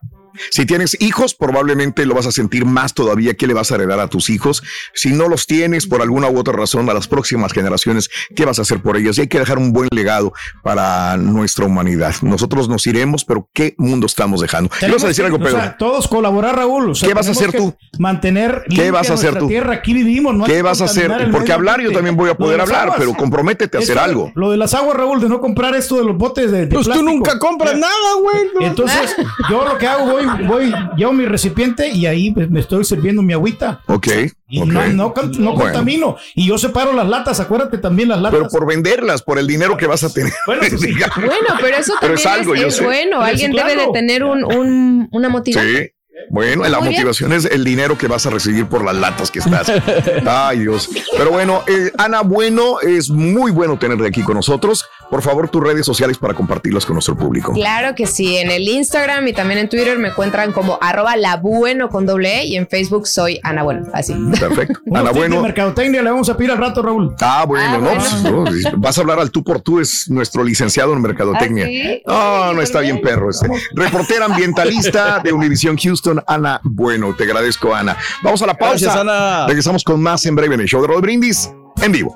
[0.52, 4.00] Si tienes hijos, probablemente lo vas a sentir más todavía que le vas a heredar
[4.00, 4.64] a tus hijos.
[4.94, 8.60] Si no los tienes por alguna u otra razón a las próximas generaciones, ¿qué vas
[8.60, 9.18] a hacer por ellos?
[9.18, 12.16] Y hay que dejar un buen legado para nuestra humanidad.
[12.22, 14.70] Nosotros nos iremos, pero ¿qué mundo estamos dejando?
[14.80, 15.60] ¿Qué vas a decir algo, que, o Pedro?
[15.60, 16.92] sea, todos colaborar, Raúl.
[16.92, 17.76] O sea, ¿Qué vas a hacer tú?
[17.98, 19.48] Mantener ¿Qué vas a hacer tú?
[19.48, 19.74] Tierra.
[19.74, 20.36] Aquí vivimos.
[20.36, 21.30] No ¿Qué vas a hacer?
[21.32, 22.98] Porque hablar yo también voy a poder hablar, aguas.
[23.00, 24.32] pero comprométete a hacer algo.
[24.36, 26.86] Lo de las aguas, Raúl, de no comprar esto de los botes de, de Pues
[26.86, 27.12] tú plástico.
[27.12, 28.68] nunca compras nada, güey.
[28.68, 29.16] Entonces,
[29.50, 33.22] yo lo que hago, voy, voy, llevo mi recipiente y ahí pues, me estoy sirviendo
[33.22, 33.82] mi agüita.
[33.88, 34.08] Ok.
[34.48, 34.68] Y ok.
[34.68, 35.56] no, no, no Bueno.
[35.56, 36.18] contamino.
[36.36, 38.38] Y yo separo las latas, acuérdate también las latas.
[38.40, 40.34] Pero por venderlas, por el dinero que vas a tener.
[40.46, 40.94] Bueno, sí.
[41.16, 42.84] Bueno, pero eso Pero también es algo, es, yo es sé.
[42.84, 43.22] bueno.
[43.22, 45.84] Alguien debe de tener un, un- una motivación.
[45.84, 45.90] Sí.
[46.32, 46.92] Bueno, la bien.
[46.92, 49.72] motivación es el dinero que vas a recibir por las latas que estás.
[50.28, 50.90] Ay, Dios.
[51.18, 54.86] Pero bueno, eh, Ana Bueno, es muy bueno tenerte aquí con nosotros.
[55.10, 57.54] Por favor, tus redes sociales para compartirlas con nuestro público.
[57.54, 61.38] Claro que sí, en el Instagram y también en Twitter me encuentran como arroba la
[61.38, 64.14] bueno con doble E y en Facebook soy Ana Bueno, así.
[64.40, 64.80] Perfecto.
[64.86, 65.42] Unos Ana Bueno.
[65.42, 67.16] mercadotecnia le vamos a pedir al rato, Raúl.
[67.22, 68.44] Ah, bueno, Ah, no, bueno.
[68.46, 71.66] pues, no, vas a hablar al tú por tú, es nuestro licenciado en mercadotecnia.
[71.66, 72.04] ¿Ah, sí?
[72.06, 73.30] No, no está bien, perro.
[73.32, 73.48] Este.
[73.74, 77.16] Reportera ambientalista de Univisión Houston, Ana Bueno.
[77.18, 77.98] Te agradezco, Ana.
[78.24, 78.86] Vamos a la pausa.
[78.86, 79.48] Gracias, Ana.
[79.48, 81.50] Regresamos con más en breve en el show de Rod Brindis
[81.82, 82.16] en vivo.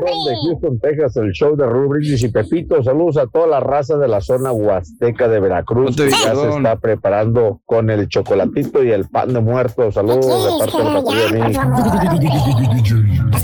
[0.00, 2.82] De Houston, Texas, el show de Rubrindis y Pepito.
[2.82, 6.76] Saludos a toda la raza de la zona huasteca de Veracruz, que ya se está
[6.76, 9.90] preparando con el chocolatito y el pan de muerto.
[9.92, 12.22] Saludos de parte de la patrulla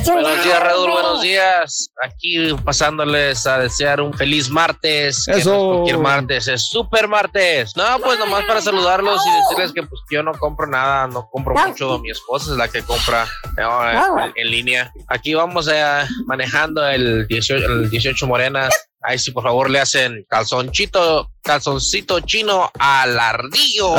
[0.06, 1.90] Buenos días, Raúl, buenos días.
[2.02, 5.26] Aquí pasándoles a desear un feliz martes.
[5.26, 5.50] que Eso.
[5.50, 7.76] no es cualquier martes, es super martes.
[7.76, 11.54] No, pues nomás para saludarlos y decirles que pues yo no compro nada, no compro
[11.54, 11.98] mucho.
[11.98, 14.92] Mi esposa es la que compra eh, en línea.
[15.08, 16.02] Aquí vamos eh,
[16.38, 18.72] manejando el 18, el 18 Morenas.
[19.02, 23.96] Ahí sí, por favor, le hacen calzonchito, calzoncito chino al ardillo.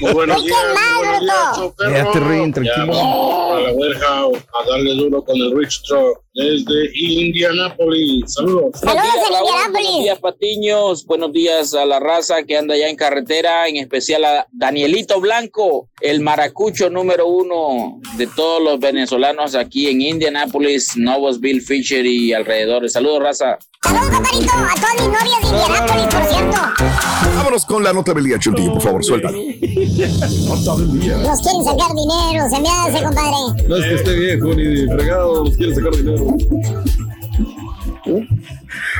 [0.00, 0.14] ¡Bruto!
[0.14, 1.56] buenos ¡Ay, qué días, mal, buenos días, bruto!
[1.56, 1.92] show perro.
[1.92, 2.92] Quédate, Rin, tranquilo.
[2.92, 8.32] Ya, A la warehouse, a darle duro con el Rich Truck desde Indianapolis.
[8.32, 8.70] Saludos.
[8.80, 10.02] Saludos en Buenos Indianápolis.
[10.02, 11.06] días, Patiños.
[11.06, 15.88] Buenos días a la raza que anda ya en carretera, en especial a Danielito Blanco,
[16.00, 22.92] el maracucho número uno de todos los venezolanos aquí en Indianapolis, Novosville, Fisher y alrededores.
[22.92, 23.58] Saludos, raza.
[23.82, 26.58] Saludos, compadrito, a todas mis novias de Indianápolis, por cierto.
[27.36, 29.38] Vámonos con la nota del día, Chuntillo, por favor, suéltalo.
[31.22, 33.68] Nos quieren sacar dinero, se me hace, compadre.
[33.68, 36.36] No es que esté viejo ni fregado, nos quiere sacar dinero.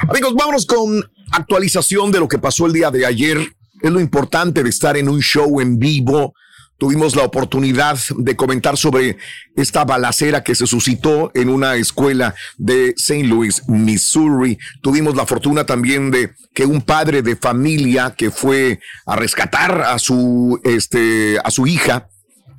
[0.09, 3.39] Amigos, vámonos con actualización de lo que pasó el día de ayer.
[3.81, 6.35] Es lo importante de estar en un show en vivo.
[6.83, 9.17] Tuvimos la oportunidad de comentar sobre
[9.55, 13.23] esta balacera que se suscitó en una escuela de St.
[13.23, 14.59] Louis, Missouri.
[14.81, 20.01] Tuvimos la fortuna también de que un padre de familia que fue a rescatar a
[20.01, 22.09] su, este, a su hija,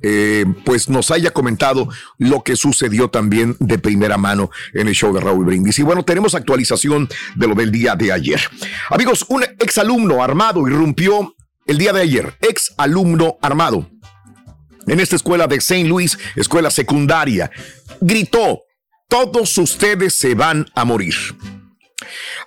[0.00, 5.12] eh, pues nos haya comentado lo que sucedió también de primera mano en el show
[5.12, 5.78] de Raúl Brindis.
[5.80, 8.40] Y bueno, tenemos actualización de lo del día de ayer.
[8.88, 11.34] Amigos, un exalumno armado irrumpió
[11.66, 13.90] el día de ayer, ex alumno armado
[14.86, 15.84] en esta escuela de St.
[15.84, 17.50] Louis, escuela secundaria,
[18.00, 18.60] gritó,
[19.08, 21.14] todos ustedes se van a morir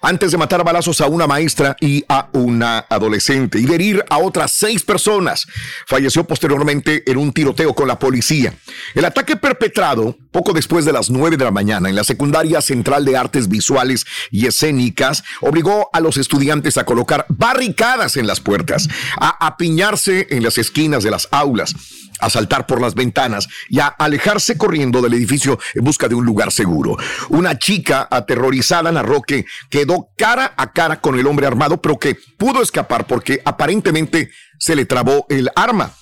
[0.02, 4.18] antes de matar balazos a una maestra y a una adolescente y de herir a
[4.18, 5.48] otras seis personas.
[5.86, 8.54] Falleció posteriormente en un tiroteo con la policía.
[8.94, 13.06] El ataque perpetrado poco después de las nueve de la mañana en la secundaria central
[13.06, 18.88] de artes visuales y escénicas obligó a los estudiantes a colocar barricadas en las puertas,
[19.20, 21.74] a apiñarse en las esquinas de las aulas
[22.20, 26.26] a saltar por las ventanas y a alejarse corriendo del edificio en busca de un
[26.26, 26.98] lugar seguro.
[27.30, 32.16] Una chica aterrorizada narró que quedó cara a cara con el hombre armado, pero que
[32.38, 35.94] pudo escapar porque aparentemente se le trabó el arma.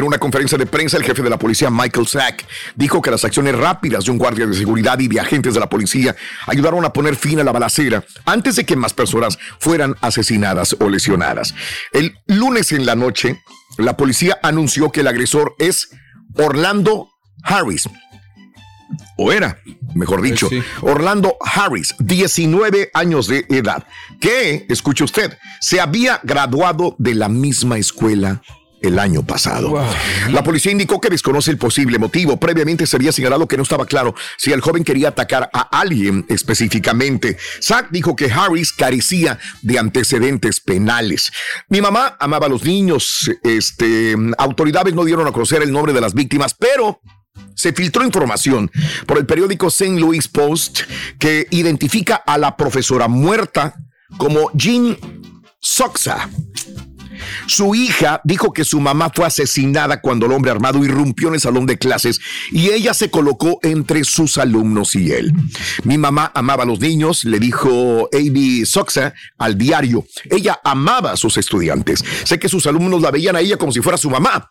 [0.00, 3.22] En una conferencia de prensa, el jefe de la policía, Michael Sack, dijo que las
[3.22, 6.92] acciones rápidas de un guardia de seguridad y de agentes de la policía ayudaron a
[6.94, 11.54] poner fin a la balacera antes de que más personas fueran asesinadas o lesionadas.
[11.92, 13.42] El lunes en la noche,
[13.76, 15.90] la policía anunció que el agresor es
[16.34, 17.10] Orlando
[17.42, 17.86] Harris.
[19.18, 19.58] O era,
[19.94, 20.48] mejor dicho,
[20.80, 23.86] Orlando Harris, 19 años de edad,
[24.18, 28.40] que, escuche usted, se había graduado de la misma escuela
[28.82, 29.82] el año pasado.
[30.30, 32.38] La policía indicó que desconoce el posible motivo.
[32.38, 36.24] Previamente se había señalado que no estaba claro si el joven quería atacar a alguien
[36.28, 37.36] específicamente.
[37.62, 41.32] Zack dijo que Harris carecía de antecedentes penales.
[41.68, 43.30] Mi mamá amaba a los niños.
[43.42, 47.00] Este, autoridades no dieron a conocer el nombre de las víctimas, pero
[47.54, 48.70] se filtró información
[49.06, 49.98] por el periódico St.
[49.98, 50.80] Louis Post
[51.18, 53.74] que identifica a la profesora muerta
[54.16, 54.96] como Jean
[55.60, 56.28] Soxa.
[57.46, 61.40] Su hija dijo que su mamá fue asesinada cuando el hombre armado irrumpió en el
[61.40, 65.32] salón de clases y ella se colocó entre sus alumnos y él.
[65.84, 68.64] Mi mamá amaba a los niños, le dijo A.B.
[68.66, 70.04] Soxa al diario.
[70.30, 72.04] Ella amaba a sus estudiantes.
[72.24, 74.50] Sé que sus alumnos la veían a ella como si fuera su mamá.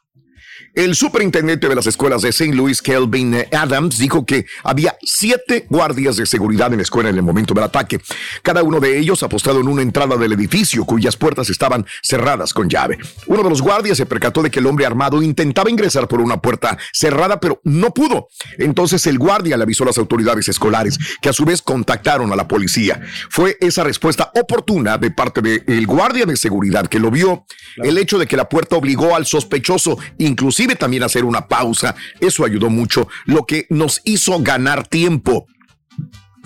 [0.76, 2.54] El superintendente de las escuelas de St.
[2.54, 7.24] Louis, Kelvin Adams, dijo que había siete guardias de seguridad en la escuela en el
[7.24, 8.00] momento del ataque.
[8.44, 12.70] Cada uno de ellos apostado en una entrada del edificio cuyas puertas estaban cerradas con
[12.70, 13.00] llave.
[13.26, 16.40] Uno de los guardias se percató de que el hombre armado intentaba ingresar por una
[16.40, 18.28] puerta cerrada, pero no pudo.
[18.58, 22.36] Entonces el guardia le avisó a las autoridades escolares, que a su vez contactaron a
[22.36, 23.02] la policía.
[23.30, 27.46] Fue esa respuesta oportuna de parte del guardia de seguridad que lo vio,
[27.78, 31.96] el hecho de que la puerta obligó al sospechoso inclusive también a hacer una pausa.
[32.20, 35.48] Eso ayudó mucho, lo que nos hizo ganar tiempo.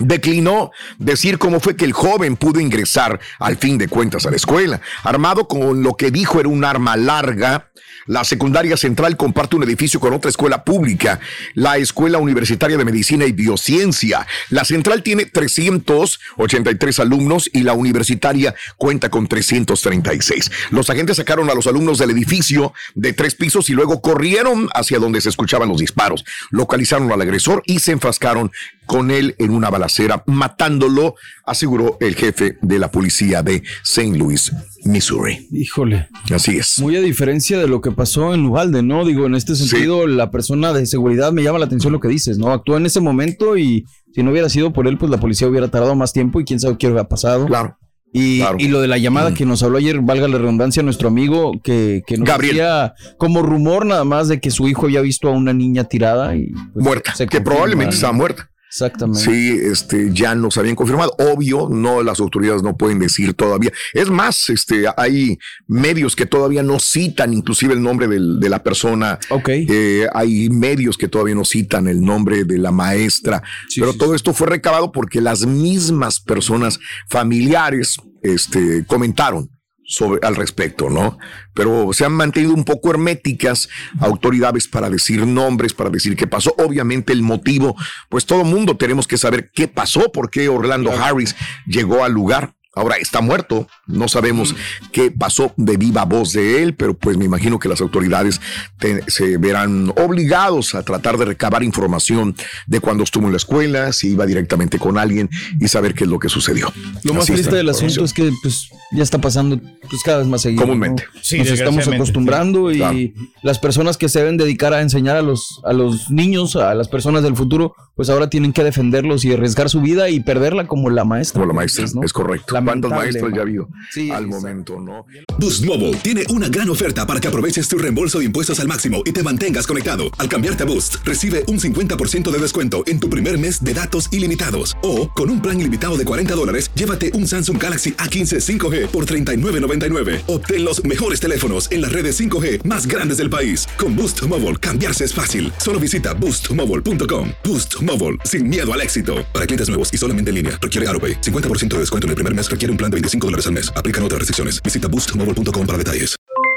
[0.04, 4.36] Declinó decir cómo fue que el joven pudo ingresar al fin de cuentas a la
[4.36, 4.80] escuela.
[5.02, 7.70] Armado con lo que dijo era un arma larga,
[8.06, 11.20] la secundaria central comparte un edificio con otra escuela pública,
[11.54, 14.26] la Escuela Universitaria de Medicina y Biociencia.
[14.50, 20.50] La central tiene 383 alumnos y la universitaria cuenta con 336.
[20.70, 24.98] Los agentes sacaron a los alumnos del edificio de tres pisos y luego corrieron hacia
[24.98, 26.24] donde se escuchaban los disparos.
[26.50, 28.52] Localizaron al agresor y se enfrascaron
[28.86, 29.93] con él en una balacera,
[30.26, 34.16] matándolo, aseguró el jefe de la policía de St.
[34.16, 34.52] Louis,
[34.84, 35.48] Missouri.
[35.52, 36.08] Híjole.
[36.32, 36.78] Así es.
[36.78, 39.04] Muy a diferencia de lo que pasó en Uvalde, ¿no?
[39.04, 42.38] Digo, en este sentido, la persona de seguridad me llama la atención lo que dices,
[42.38, 42.52] ¿no?
[42.52, 45.68] Actuó en ese momento y si no hubiera sido por él, pues la policía hubiera
[45.68, 47.46] tardado más tiempo y quién sabe qué hubiera pasado.
[47.46, 47.76] Claro.
[48.16, 48.56] Y, Claro.
[48.60, 49.34] y lo de la llamada Mm.
[49.34, 52.58] que nos habló ayer, valga la redundancia, nuestro amigo que, que nos Gabriel.
[52.58, 56.36] decía como rumor nada más de que su hijo había visto a una niña tirada
[56.36, 58.48] y pues, Muerta, que probablemente estaba muerta.
[58.74, 59.20] Exactamente.
[59.20, 61.14] Sí, este, ya nos habían confirmado.
[61.20, 63.70] Obvio, no, las autoridades no pueden decir todavía.
[63.92, 68.64] Es más, este, hay medios que todavía no citan inclusive el nombre del- de la
[68.64, 69.20] persona.
[69.30, 69.48] Ok.
[69.50, 73.44] Eh, hay medios que todavía no citan el nombre de la maestra.
[73.76, 79.50] Pero todo esto fue recabado porque las mismas personas familiares, este, comentaron
[79.86, 81.18] sobre al respecto, ¿no?
[81.52, 83.68] Pero se han mantenido un poco herméticas
[84.00, 86.54] autoridades para decir nombres, para decir qué pasó.
[86.58, 87.76] Obviamente el motivo,
[88.08, 92.54] pues todo mundo tenemos que saber qué pasó, por qué Orlando Harris llegó al lugar.
[92.76, 94.56] Ahora está muerto, no sabemos
[94.90, 98.40] qué pasó de viva voz de él, pero pues me imagino que las autoridades
[98.80, 102.34] te- se verán obligados a tratar de recabar información
[102.66, 105.30] de cuando estuvo en la escuela, si iba directamente con alguien
[105.60, 106.72] y saber qué es lo que sucedió.
[107.04, 110.26] Lo más Así triste del asunto es que pues ya está pasando pues cada vez
[110.26, 110.62] más seguido.
[110.62, 111.04] Comúnmente.
[111.14, 111.20] ¿no?
[111.22, 112.76] Sí, Nos estamos acostumbrando sí.
[112.76, 112.98] y Claro.
[113.42, 116.88] las personas que se deben dedicar a enseñar a los, a los niños, a las
[116.88, 120.90] personas del futuro, pues ahora tienen que defenderlos y arriesgar su vida y perderla como
[120.90, 121.40] la maestra.
[121.40, 122.54] Como la maestra, es correcto.
[122.64, 123.68] ¿Cuántos maestros ya ha habido
[124.12, 125.06] al momento, no?
[125.38, 129.02] Boost Mobile tiene una gran oferta para que aproveches tu reembolso de impuestos al máximo
[129.04, 130.04] y te mantengas conectado.
[130.18, 134.08] Al cambiarte a Boost, recibe un 50% de descuento en tu primer mes de datos
[134.12, 134.76] ilimitados.
[134.82, 139.06] O, con un plan ilimitado de 40 dólares, llévate un Samsung Galaxy A15 5G por
[139.06, 140.22] $39.99.
[140.28, 143.66] Obtén los mejores teléfonos en las redes 5G más grandes del país.
[143.76, 145.52] Con Boost Mobile, cambiarse es fácil.
[145.58, 147.30] Solo visita boostmobile.com.
[147.42, 149.16] Boost Mobile, sin miedo al éxito.
[149.32, 151.20] Para clientes nuevos y solamente en línea, requiere AroPay.
[151.20, 153.72] 50% de descuento en el primer mes requiere un plan de 25 dólares al mes.
[153.76, 154.62] Aplican otras restricciones.
[154.62, 156.14] Visita boostmobile.com para detalles.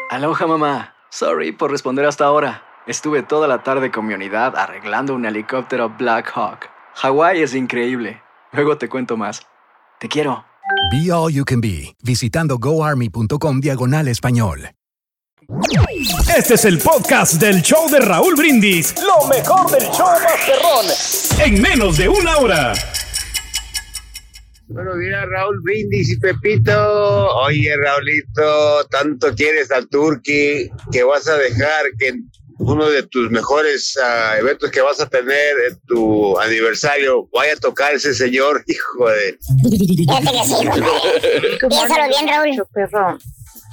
[0.09, 0.93] Aloha mamá.
[1.09, 2.63] Sorry por responder hasta ahora.
[2.87, 6.69] Estuve toda la tarde con mi unidad arreglando un helicóptero Black Hawk.
[6.95, 8.21] Hawái es increíble.
[8.53, 9.45] Luego te cuento más.
[9.99, 10.45] Te quiero.
[10.91, 14.69] Be All You Can Be, visitando goarmy.com diagonal español.
[16.37, 18.93] Este es el podcast del show de Raúl Brindis.
[19.01, 20.85] Lo mejor del show Masterrón.
[21.45, 22.73] En menos de una hora.
[24.67, 27.33] Buenos días, Raúl Brindis y Pepito.
[27.37, 32.19] Oye, Raulito, tanto quieres al Turqui que vas a dejar que
[32.59, 37.57] uno de tus mejores ah, eventos que vas a tener en tu aniversario vaya a
[37.57, 39.37] tocar ese señor, hijo de.
[39.97, 41.57] Fíjate que sí, compadre.
[41.69, 43.19] Piénsalo bien, Raúl.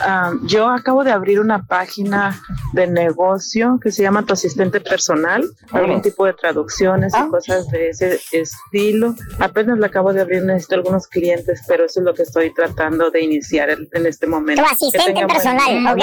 [0.01, 2.41] Ah, yo acabo de abrir una página
[2.73, 7.91] de negocio que se llama Tu Asistente Personal, algún tipo de traducciones y cosas de
[7.91, 9.15] ese estilo.
[9.39, 13.11] Apenas la acabo de abrir, necesito algunos clientes, pero eso es lo que estoy tratando
[13.11, 14.63] de iniciar en, en este momento.
[14.63, 16.03] Tu asistente buen personal, ok.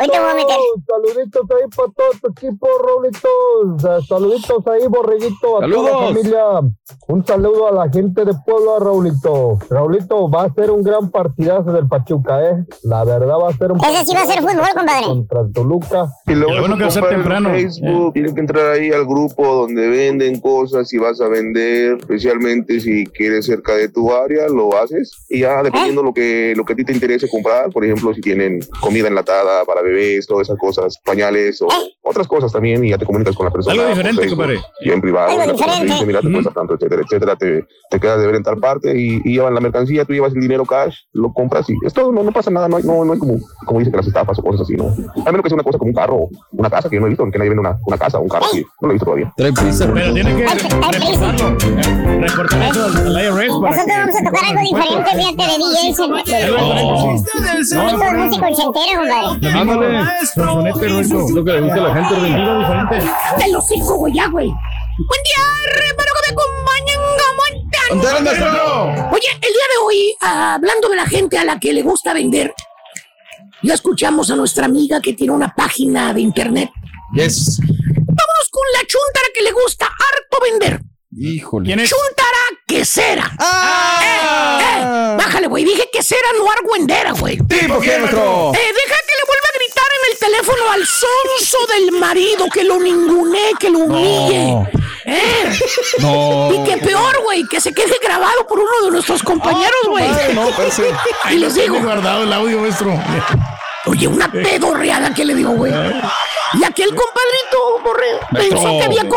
[0.00, 0.56] Hoy te voy a meter.
[0.86, 3.84] Saluditos ahí para todo tu equipo, Raulitos.
[3.84, 6.04] Ah, Saluditos ahí, Borreguito, a toda la Saludos.
[6.08, 6.44] familia.
[7.08, 9.58] Un saludo a la gente de Puebla, Raulito.
[9.70, 12.64] Raulito, va a ser un gran partidazo del Pachuca, ¿eh?
[12.84, 15.04] La verdad va a ser un Ese sí va a ser fútbol, compadre.
[15.06, 16.06] Contra Toluca.
[16.26, 17.50] Y Lo bueno que va a ser en temprano.
[17.50, 22.80] Facebook, tienes que entrar ahí al grupo donde venden cosas y vas a vender, especialmente
[22.80, 25.10] si quieres cerca de tu área, lo haces.
[25.28, 28.20] Y ya dependiendo lo que lo que a ti te interese comprar, por ejemplo, si
[28.20, 31.68] tienen comida enlatada para bebés, todas esas cosas, pañales o
[32.02, 33.74] otras cosas también, y ya te comunicas con la persona.
[33.74, 34.60] Algo diferente, Facebook, compadre.
[34.80, 35.92] Y en privado, Algo diferente.
[35.92, 38.98] dice, mira, te cuesta tanto, etcétera, etcétera, te, te quedas de ver en tal parte
[38.98, 42.22] y, y llevan la mercancía, tú llevas el dinero cash, lo compras y esto no,
[42.22, 44.42] no pasa nada, no, hay- no, no es como, como dicen que las estafas o
[44.42, 44.86] cosas así, ¿no?
[44.86, 47.10] A menos que sea una cosa como un carro, una casa, que yo no he
[47.10, 49.04] visto, que nadie vende una, una casa o un carro así, no lo he visto
[49.04, 49.32] todavía.
[49.36, 49.52] Pero
[50.14, 51.56] tiene que reportarlo.
[52.20, 55.96] Reportar eso al, al IRS Nosotros vamos a tocar algo diferente, fíjate, de DJs.
[57.68, 57.76] Sí.
[57.76, 59.58] Esto es música ochentera, compadre.
[59.58, 61.28] Ándale, sonsonete, Ruito.
[61.34, 62.34] Lo que le gusta a la gente.
[62.34, 62.96] Algo diferente.
[63.38, 64.48] ¡Te lo sigo, güey, ya, güey!
[64.48, 66.98] Buen día, hermano, que me acompañen,
[67.88, 69.14] ¿Dónde andas, Gamontan.
[69.14, 72.52] Oye, el día de hoy, hablando de la gente a la que le gusta vender,
[73.62, 76.70] ya escuchamos a nuestra amiga que tiene una página de internet.
[77.14, 77.58] Yes.
[77.60, 80.80] Vámonos con la chuntara que le gusta harto vender.
[81.16, 81.66] Híjole.
[81.66, 81.90] ¿Quién es?
[81.90, 83.34] Chuntara quesera.
[83.38, 84.00] ¡Ah!
[84.02, 85.64] Eh, eh, bájale, güey.
[85.64, 87.38] Dije quesera, no argüendera, güey.
[87.38, 88.52] ¿Tipo qué, maestro?
[88.54, 92.64] Eh, deja que le vuelva a gritar en el teléfono al sonso del marido, que
[92.64, 94.68] lo ningune, que lo humille.
[95.08, 95.58] ¿Eh?
[96.00, 96.50] No.
[96.52, 100.06] Y que peor, güey, que se quede grabado por uno de nuestros compañeros, güey.
[100.34, 100.48] no,
[101.30, 102.92] y les digo, guardado el audio, maestro.
[103.86, 105.72] oye, una pedorreada que le digo, güey.
[105.72, 109.08] Y aquel compadrito, borreo, pensó que había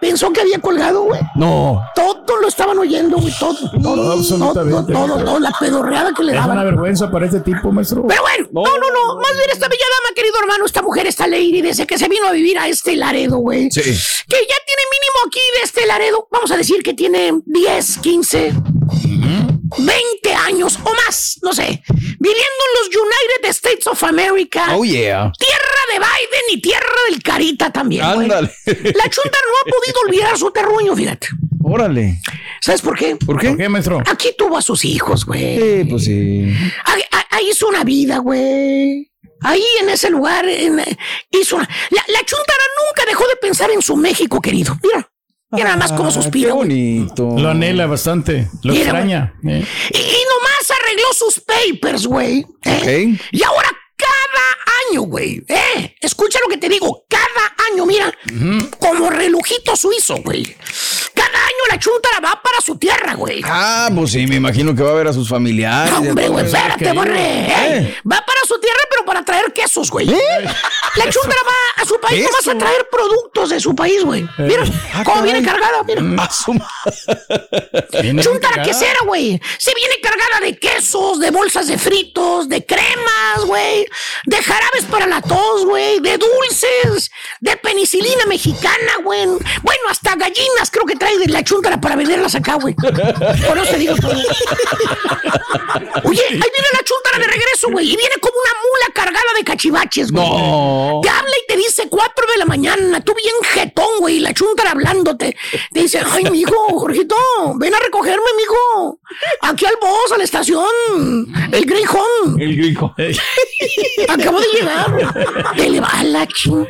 [0.00, 1.20] pensó que había colgado, güey.
[1.34, 1.82] No.
[1.94, 4.92] Todos lo estaban oyendo, güey, todo, todo, todo, absolutamente.
[4.92, 6.64] todo, todo, todo, la pedorreada que le Es una daban.
[6.64, 8.04] vergüenza para este tipo, maestro.
[8.06, 11.26] Pero bueno, no, no, no, más bien esta bella dama, querido hermano, esta mujer, esta
[11.26, 13.70] lady, desde que se vino a vivir a este Laredo, güey.
[13.70, 13.80] Sí.
[13.82, 18.52] Que ya tiene mínimo aquí de este Laredo, vamos a decir que tiene 10, 15,
[19.76, 24.74] 20 años o más, no sé, viviendo en los United States of America.
[24.76, 25.30] Oh, yeah.
[25.38, 28.24] Tierra de Biden y tierra del Carita también, güey.
[28.24, 28.50] Ándale.
[28.66, 31.28] La chunta no ha podido olvidar su terruño, fíjate.
[31.62, 32.20] Órale.
[32.60, 33.16] ¿Sabes por qué?
[33.16, 33.48] ¿Por qué?
[33.48, 34.02] ¿Por qué, maestro?
[34.10, 35.56] Aquí tuvo a sus hijos, güey.
[35.58, 36.52] Sí, pues sí.
[36.84, 39.12] Ahí, ahí- ahí hizo una vida, güey.
[39.42, 40.82] Ahí en ese lugar en-
[41.30, 41.68] hizo una...
[41.90, 44.76] La, la chuntara nunca dejó de pensar en su México, querido.
[44.82, 45.08] Mira,
[45.50, 46.48] mira nada más cómo Ah, suspira.
[46.48, 47.34] Qué bonito.
[47.38, 48.48] Lo anhela bastante.
[48.62, 49.34] Lo Mira, extraña.
[49.44, 49.64] eh.
[49.92, 52.46] Y, y nomás arregló sus papers, güey.
[52.64, 53.16] ¿eh?
[53.32, 54.57] Y ahora cada
[54.90, 55.42] año, güey.
[55.48, 55.94] ¿eh?
[56.00, 57.04] Escucha lo que te digo.
[57.08, 58.12] Cada año, mira,
[58.78, 60.56] como relojito suizo, güey.
[61.14, 63.42] Cada año la chuntara va para su tierra, güey.
[63.44, 65.90] Ah, pues sí, me imagino que va a ver a sus familiares.
[65.92, 67.18] No, hombre, güey, espérate, borre.
[67.18, 67.96] ¿eh?
[68.10, 70.06] Va para su tierra, pero para traer quesos, güey.
[70.06, 74.26] La chuntara va a su país nomás a traer productos de su país, güey.
[74.38, 74.64] Mira,
[74.94, 76.00] Ah, cómo viene cargada, mira.
[76.02, 76.28] Ma-
[78.02, 79.40] Viene Chuntara quesera, güey.
[79.58, 83.86] Se viene cargada de quesos, de bolsas de fritos, de cremas, güey.
[84.24, 86.00] De jarabes para la tos, güey.
[86.00, 87.10] De dulces,
[87.40, 89.26] de penicilina mexicana, güey.
[89.26, 92.74] Bueno, hasta gallinas creo que trae de la chuntara para venderlas acá, güey.
[92.74, 94.12] Por eso te digo todo.
[96.04, 97.92] Oye, ahí viene la chuntara de regreso, güey.
[97.92, 100.28] Y viene como una mula cargada de cachivaches, güey.
[100.28, 101.00] No.
[101.02, 104.34] Te habla y te dice 4 de la mañana, tú bien jetón, güey, y la
[104.34, 105.36] chuntara hablándote.
[105.72, 107.16] Te dice, ay, mijo, Jorgito,
[107.56, 109.00] ven a recogerme, mijo.
[109.42, 110.66] Aquí al boss, a la estación.
[111.52, 112.40] El Greyhound.
[112.40, 112.94] El grijo.
[114.08, 114.46] Acabo de
[115.56, 116.66] Te le va a la ching.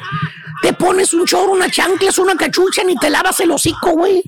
[0.61, 4.21] Te pones un chorro, una chanclas, una cachucha, ni te lavas el hocico, güey.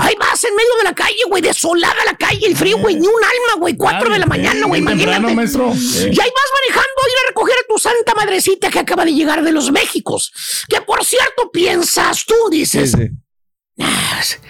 [0.00, 3.06] Ahí vas en medio de la calle, güey, desolada la calle, el frío, güey, ni
[3.06, 5.34] un alma, güey, 4 de la mañana, güey, Bien temprano, imagínate.
[5.36, 5.72] maestro.
[6.06, 9.14] Y ahí vas manejando a ir a recoger a tu santa madrecita que acaba de
[9.14, 10.32] llegar de los Méxicos.
[10.68, 12.90] Que por cierto piensas tú, dices.
[12.90, 13.10] Sí, sí.
[13.80, 14.40] "Ah, pues,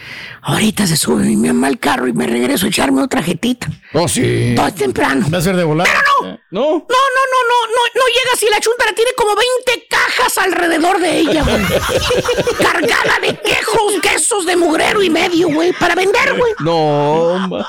[0.47, 3.69] ahorita se sube mi mamá al carro y me regreso a echarme otra jetita.
[3.93, 4.53] Oh, sí.
[4.57, 5.27] Todo es temprano.
[5.33, 5.87] Va a ser de volar.
[6.23, 6.27] no.
[6.51, 6.63] No.
[6.63, 9.33] No, no, no, no, no, no llega si la chuntara tiene como
[9.67, 11.65] 20 cajas alrededor de ella, güey.
[12.63, 16.53] Cargada de quejos, quesos de mugrero y medio, güey, para vender, güey.
[16.61, 17.47] No.
[17.49, 17.69] ma-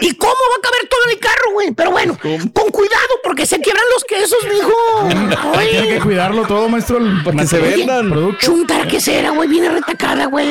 [0.00, 1.72] ¿Y cómo va a caber todo en el carro, güey?
[1.72, 5.52] Pero bueno, con cuidado porque se quiebran los quesos, mijo.
[5.70, 6.98] Tiene que cuidarlo todo, maestro.
[7.24, 8.38] Para que se vendan.
[8.38, 10.46] Chuntara que será, güey, viene retacada, güey.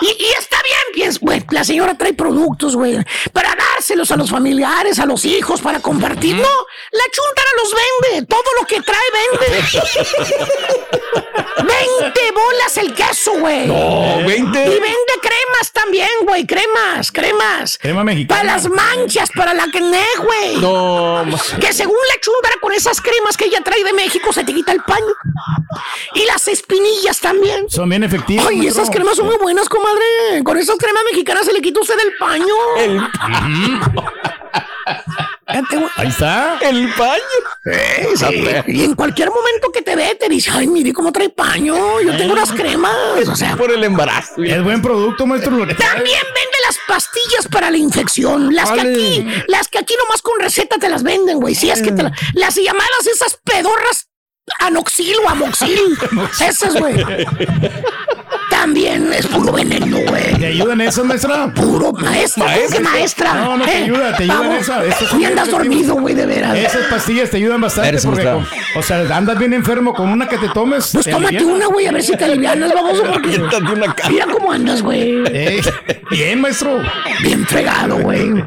[0.00, 0.77] Y, y está bien,
[1.20, 2.98] güey, la señora trae productos, güey,
[3.32, 6.36] para dárselos a los familiares, a los hijos, para compartir.
[6.36, 7.74] No, la chuntara los
[8.12, 8.98] vende, todo lo que trae
[9.40, 9.68] vende.
[11.56, 13.66] 20 bolas el queso, güey.
[13.66, 14.58] No, 20.
[14.58, 17.78] Y vende cremas también, güey, cremas, cremas.
[17.78, 18.40] Crema mexicana.
[18.40, 20.56] Para las manchas, para la acné, güey.
[20.56, 21.24] No.
[21.60, 24.72] Que según la chuntara con esas cremas que ella trae de México se te quita
[24.72, 25.14] el paño.
[26.14, 27.68] Y las espinillas también.
[27.68, 28.46] Son bien efectivos.
[28.48, 28.82] Ay, maestro.
[28.82, 30.42] esas cremas son muy buenas, comadre.
[30.44, 32.54] Con esas cremas mexicanas se le quita usted el paño.
[35.46, 35.90] Fíjate, güey.
[35.96, 36.58] Ahí está.
[36.60, 37.22] El paño.
[37.64, 38.44] Eh, sí.
[38.68, 42.00] Y en cualquier momento que te ve, te dice, ay, mire cómo trae paño.
[42.00, 43.28] Yo tengo unas cremas.
[43.28, 44.42] O sea, Por el embarazo.
[44.42, 45.50] Es buen producto, maestro.
[45.58, 48.54] También vende las pastillas para la infección.
[48.54, 51.54] Las que aquí, las que aquí nomás con receta te las venden, güey.
[51.54, 54.08] Si es que te la- las llamadas esas pedorras
[54.60, 55.78] anoxil o amoxil.
[56.40, 56.94] esas, güey.
[58.68, 60.34] También es puro veneno, güey.
[60.38, 61.50] ¿Te ayudan eso, maestra?
[61.54, 63.32] Puro maestra, ¿cómo que maestra.
[63.32, 63.82] No, no te ¿Eh?
[63.84, 64.60] ayuda, te ayudan Vamos.
[64.68, 65.16] esa.
[65.16, 66.54] bien andas dormido, güey, de veras.
[66.54, 68.60] Esas pastillas te ayudan bastante Eres porque, maestra.
[68.74, 70.90] con- o sea, andas bien enfermo con una que te tomes.
[70.92, 73.00] Pues te tómate una, güey, a ver si te alivianas, vamos.
[73.10, 73.40] Porque...
[74.10, 75.14] Mira cómo andas, güey.
[75.28, 75.62] Eh,
[76.10, 76.78] bien, maestro.
[77.22, 78.44] Bien fregado, güey.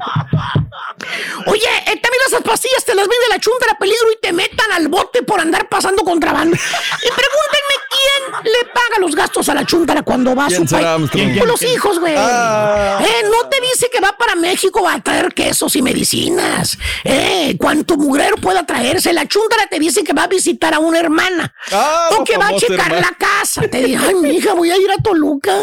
[1.47, 4.71] Oye, eh, también esas pastillas te las vende la chunta a peligro y te metan
[4.71, 6.55] al bote por andar pasando contrabando.
[6.55, 10.67] Y pregúntenme quién le paga los gastos a la chuntara cuando va a su ¿Quién
[10.67, 11.45] será, país?
[11.45, 12.15] los hijos, güey.
[12.17, 12.99] Ah.
[13.01, 16.77] Eh, no te dice que va para México a traer quesos y medicinas.
[17.03, 19.13] Eh, cuánto mugrero pueda traerse.
[19.13, 21.53] La chuntara te dice que va a visitar a una hermana.
[21.71, 23.07] Ah, o que va a checar hermana.
[23.11, 23.61] la casa.
[23.67, 25.53] Te dice, ay, mija, voy a ir a Toluca.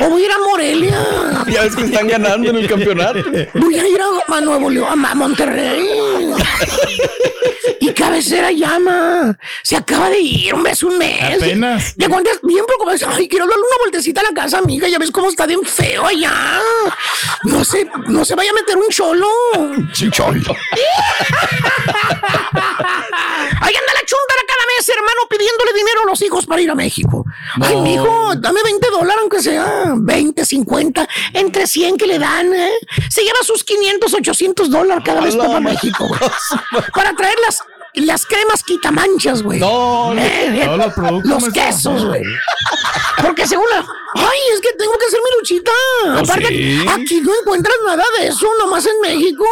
[0.00, 1.06] O voy a ir a Morelia.
[1.48, 3.20] Ya ves que están ganando en el campeonato.
[3.54, 5.88] Voy a ir a Nuevo León, a Monterrey.
[7.80, 9.36] y cabecera llama.
[9.62, 11.36] Se acaba de ir, un mes, un mes.
[11.42, 11.96] Apenas.
[11.96, 12.96] De cuando es bien preocupado.
[13.14, 14.88] Ay, quiero darle una vueltecita a la casa, amiga.
[14.88, 16.32] Ya ves cómo está bien feo allá.
[17.44, 19.28] No se, no se vaya a meter un cholo.
[19.92, 20.56] Chicholo.
[23.60, 26.74] Ahí anda la chuntara cada mes, hermano, pidiéndole dinero a los hijos para ir a
[26.74, 27.24] México.
[27.60, 27.82] Ay, No.
[27.82, 32.72] mijo, dame 20 dólares, aunque sea 20, 50, entre 100 que le dan, ¿eh?
[33.10, 34.33] Se lleva sus 500, 800
[34.70, 36.20] dólares cada vez para México, güey.
[36.94, 37.60] Para traer las,
[37.94, 39.60] las cremas quitamanchas, güey.
[39.60, 42.22] No, no, Eh, eh, todos los quesos, güey.
[43.22, 43.84] Porque según la...
[44.16, 45.72] Ay, es que tengo que hacer mi luchita.
[46.20, 46.86] Aparte, sí?
[46.88, 49.44] aquí no encuentras nada de eso, nomás en México.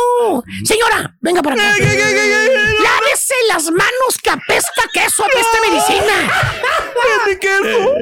[0.65, 1.75] Señora, venga para acá.
[2.81, 6.31] Lávese las manos que apesta queso, apesta medicina.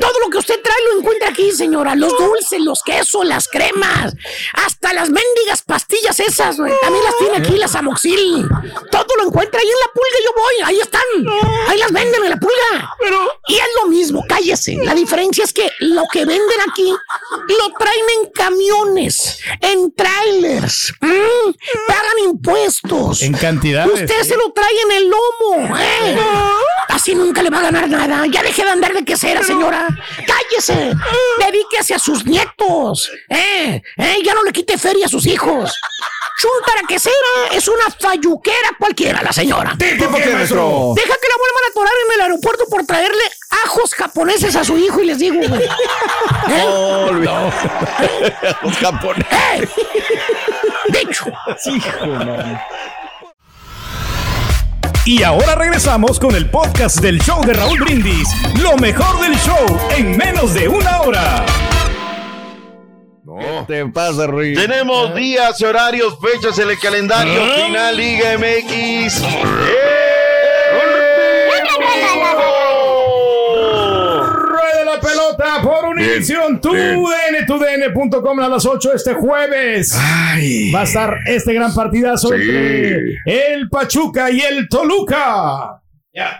[0.01, 1.95] Todo lo que usted trae lo encuentra aquí, señora.
[1.95, 4.15] Los dulces, los quesos, las cremas.
[4.55, 6.73] Hasta las mendigas pastillas esas, güey.
[6.83, 8.49] También las tiene aquí, las amoxil.
[8.91, 10.19] Todo lo encuentra ahí en la pulga.
[10.25, 11.69] Yo voy, ahí están.
[11.69, 12.97] Ahí las venden en la pulga.
[13.49, 14.77] Y es lo mismo, cállese.
[14.83, 16.95] La diferencia es que lo que venden aquí
[17.49, 20.93] lo traen en camiones, en trailers.
[21.01, 21.51] Mm,
[21.87, 23.23] pagan impuestos.
[23.23, 24.03] En cantidades.
[24.03, 25.77] Usted se lo trae en el lomo.
[25.77, 26.17] ¿eh?
[26.89, 28.27] Así nunca le va a ganar nada.
[28.27, 29.89] Ya deje de andar de quesera, señora.
[30.27, 30.93] Cállese.
[31.39, 33.11] Dedíquese a sus nietos.
[33.29, 33.83] ¿eh?
[33.97, 34.17] ¿eh?
[34.25, 35.73] Ya no le quite feria a sus hijos.
[36.41, 37.15] Chuntara quesera
[37.53, 39.77] es una falluquera cualquiera, la señora.
[39.79, 40.95] ¿Tipo qué, maestro?
[40.97, 43.23] Deja que la vuelvan a atorar en el aeropuerto por traerle
[43.65, 45.65] ajos japoneses a su hijo y les digo, güey.
[45.65, 46.65] ¿Eh?
[46.65, 47.53] No, olvidado.
[48.63, 49.27] Los japoneses.
[49.31, 49.69] ¡Eh!
[50.89, 51.25] Dicho.
[51.67, 52.61] Hijo, man.
[55.11, 58.29] Y ahora regresamos con el podcast del show de Raúl Brindis.
[58.63, 61.45] Lo mejor del show en menos de una hora.
[63.25, 63.67] No.
[63.67, 64.55] Te pasa, Rui.
[64.55, 67.43] Tenemos días, horarios, fechas en el calendario.
[67.43, 67.67] Ah.
[67.67, 70.10] Final Liga MX.
[74.61, 76.73] Rueda la pelota por Univisión, tu.
[76.73, 79.95] DN, tu DN.com a las 8 este jueves.
[80.75, 82.35] Va a estar este gran partidazo Sí.
[82.35, 85.77] entre el Pachuca y el Toluca.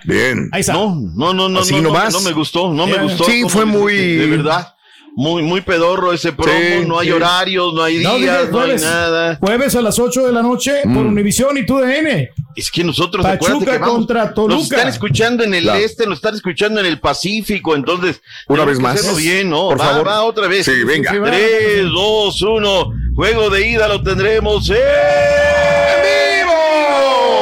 [0.05, 0.49] Bien.
[0.53, 0.73] Ahí está.
[0.73, 2.13] No, no, no, no, Así no, no, nomás.
[2.13, 3.25] no me gustó, no me gustó.
[3.25, 4.75] Sí, fue muy- De verdad.
[5.17, 7.13] Muy, muy pedorro ese promo, Sí, no hay sí.
[7.13, 9.37] horarios, no hay No, dije días, no, hay nada.
[9.41, 12.31] Jueves a las 8 de la noche por Univisión y tu DN.
[12.57, 14.55] Es que nosotros, Pachuca que vamos, contra Toluca.
[14.55, 15.79] Nos están escuchando en el Claro.
[15.81, 18.21] este, nos están escuchando en el Pacífico, entonces.
[18.49, 18.95] Una vez más.
[18.99, 19.69] hacerlo bien, ¿no?
[19.69, 20.07] Por va, favor.
[20.09, 20.65] va otra vez.
[20.67, 21.11] Sí, venga.
[21.11, 21.27] Sí, va.
[21.29, 22.93] 3, 2, 1.
[23.17, 24.77] Juego de ida lo tendremos en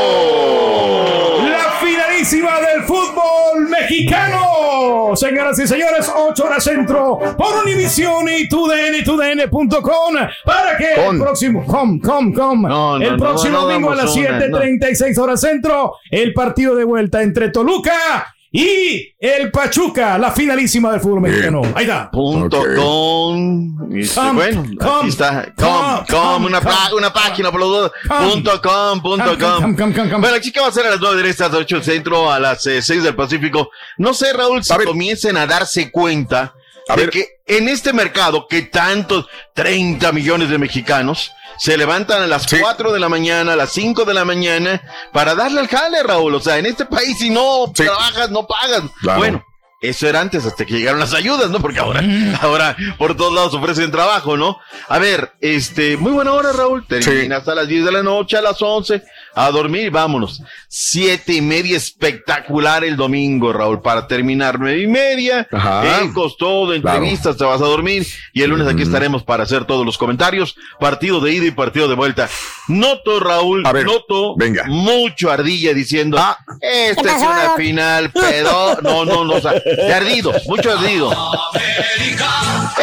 [0.09, 1.49] vivo.
[1.49, 5.16] La finalísima del fútbol mexicano.
[5.16, 10.14] Señoras y señores, 8 horas centro por Univisión y tu DN, tu DN.com
[10.45, 11.16] para que Con.
[11.16, 15.18] el próximo, com, com, com, No, no, el próximo no domingo a las una, 7:36
[15.18, 21.21] horas centro, el partido de vuelta entre Toluca y el Pachuca, la finalísima del fútbol
[21.21, 21.63] mexicano.
[21.75, 22.11] Ahí está.
[22.11, 22.75] Punto Ok.
[22.77, 23.79] com.
[23.95, 25.53] Y, Com, bueno, com, aquí está.
[25.57, 27.93] com, Com, una, pa- una página por los dos.
[28.09, 29.75] Punto com, punto Com.
[29.77, 32.39] Bueno, la chica va a ser a las 9 de las 8 del centro, a
[32.39, 33.71] las eh, 6 del Pacífico.
[33.99, 36.55] No sé, Raúl, si comiencen a darse cuenta
[36.89, 37.11] A de ver.
[37.11, 42.93] que en este mercado que tantos 30 millones de mexicanos se levantan a las 4
[42.93, 44.80] de la mañana, a las 5 de la mañana
[45.12, 46.34] para darle al jale, Raúl.
[46.34, 47.84] O sea, en este país si no Sí.
[47.84, 48.82] trabajas, no pagas.
[49.01, 49.18] Claro.
[49.18, 49.45] Bueno.
[49.80, 51.61] Eso era antes, hasta que llegaron las ayudas, ¿no?
[51.61, 52.34] Porque ahora, Mm.
[52.41, 54.59] ahora por todos lados ofrecen trabajo, ¿no?
[54.89, 56.84] A ver, este, muy buena hora, Raúl.
[56.89, 59.05] Termina hasta las 10 de la noche, a las 11,
[59.47, 60.43] a dormir, vámonos.
[60.68, 65.47] Siete y media, espectacular el domingo, Raúl, para terminar nueve y media.
[65.53, 66.03] Ajá.
[66.03, 68.07] Ecos, todo, entrevistas, te vas a dormir.
[68.32, 70.57] Y el lunes aquí estaremos para hacer todos los comentarios.
[70.80, 72.28] Partido de ida y partido de vuelta.
[72.68, 74.64] Noto, Raúl, A ver, noto venga.
[74.66, 76.36] mucho ardilla diciendo, Ah.
[76.61, 77.30] esta ¿Qué es pasó?
[77.30, 81.11] una final, pero no, no, no, o sea, de ardido, mucho ardido.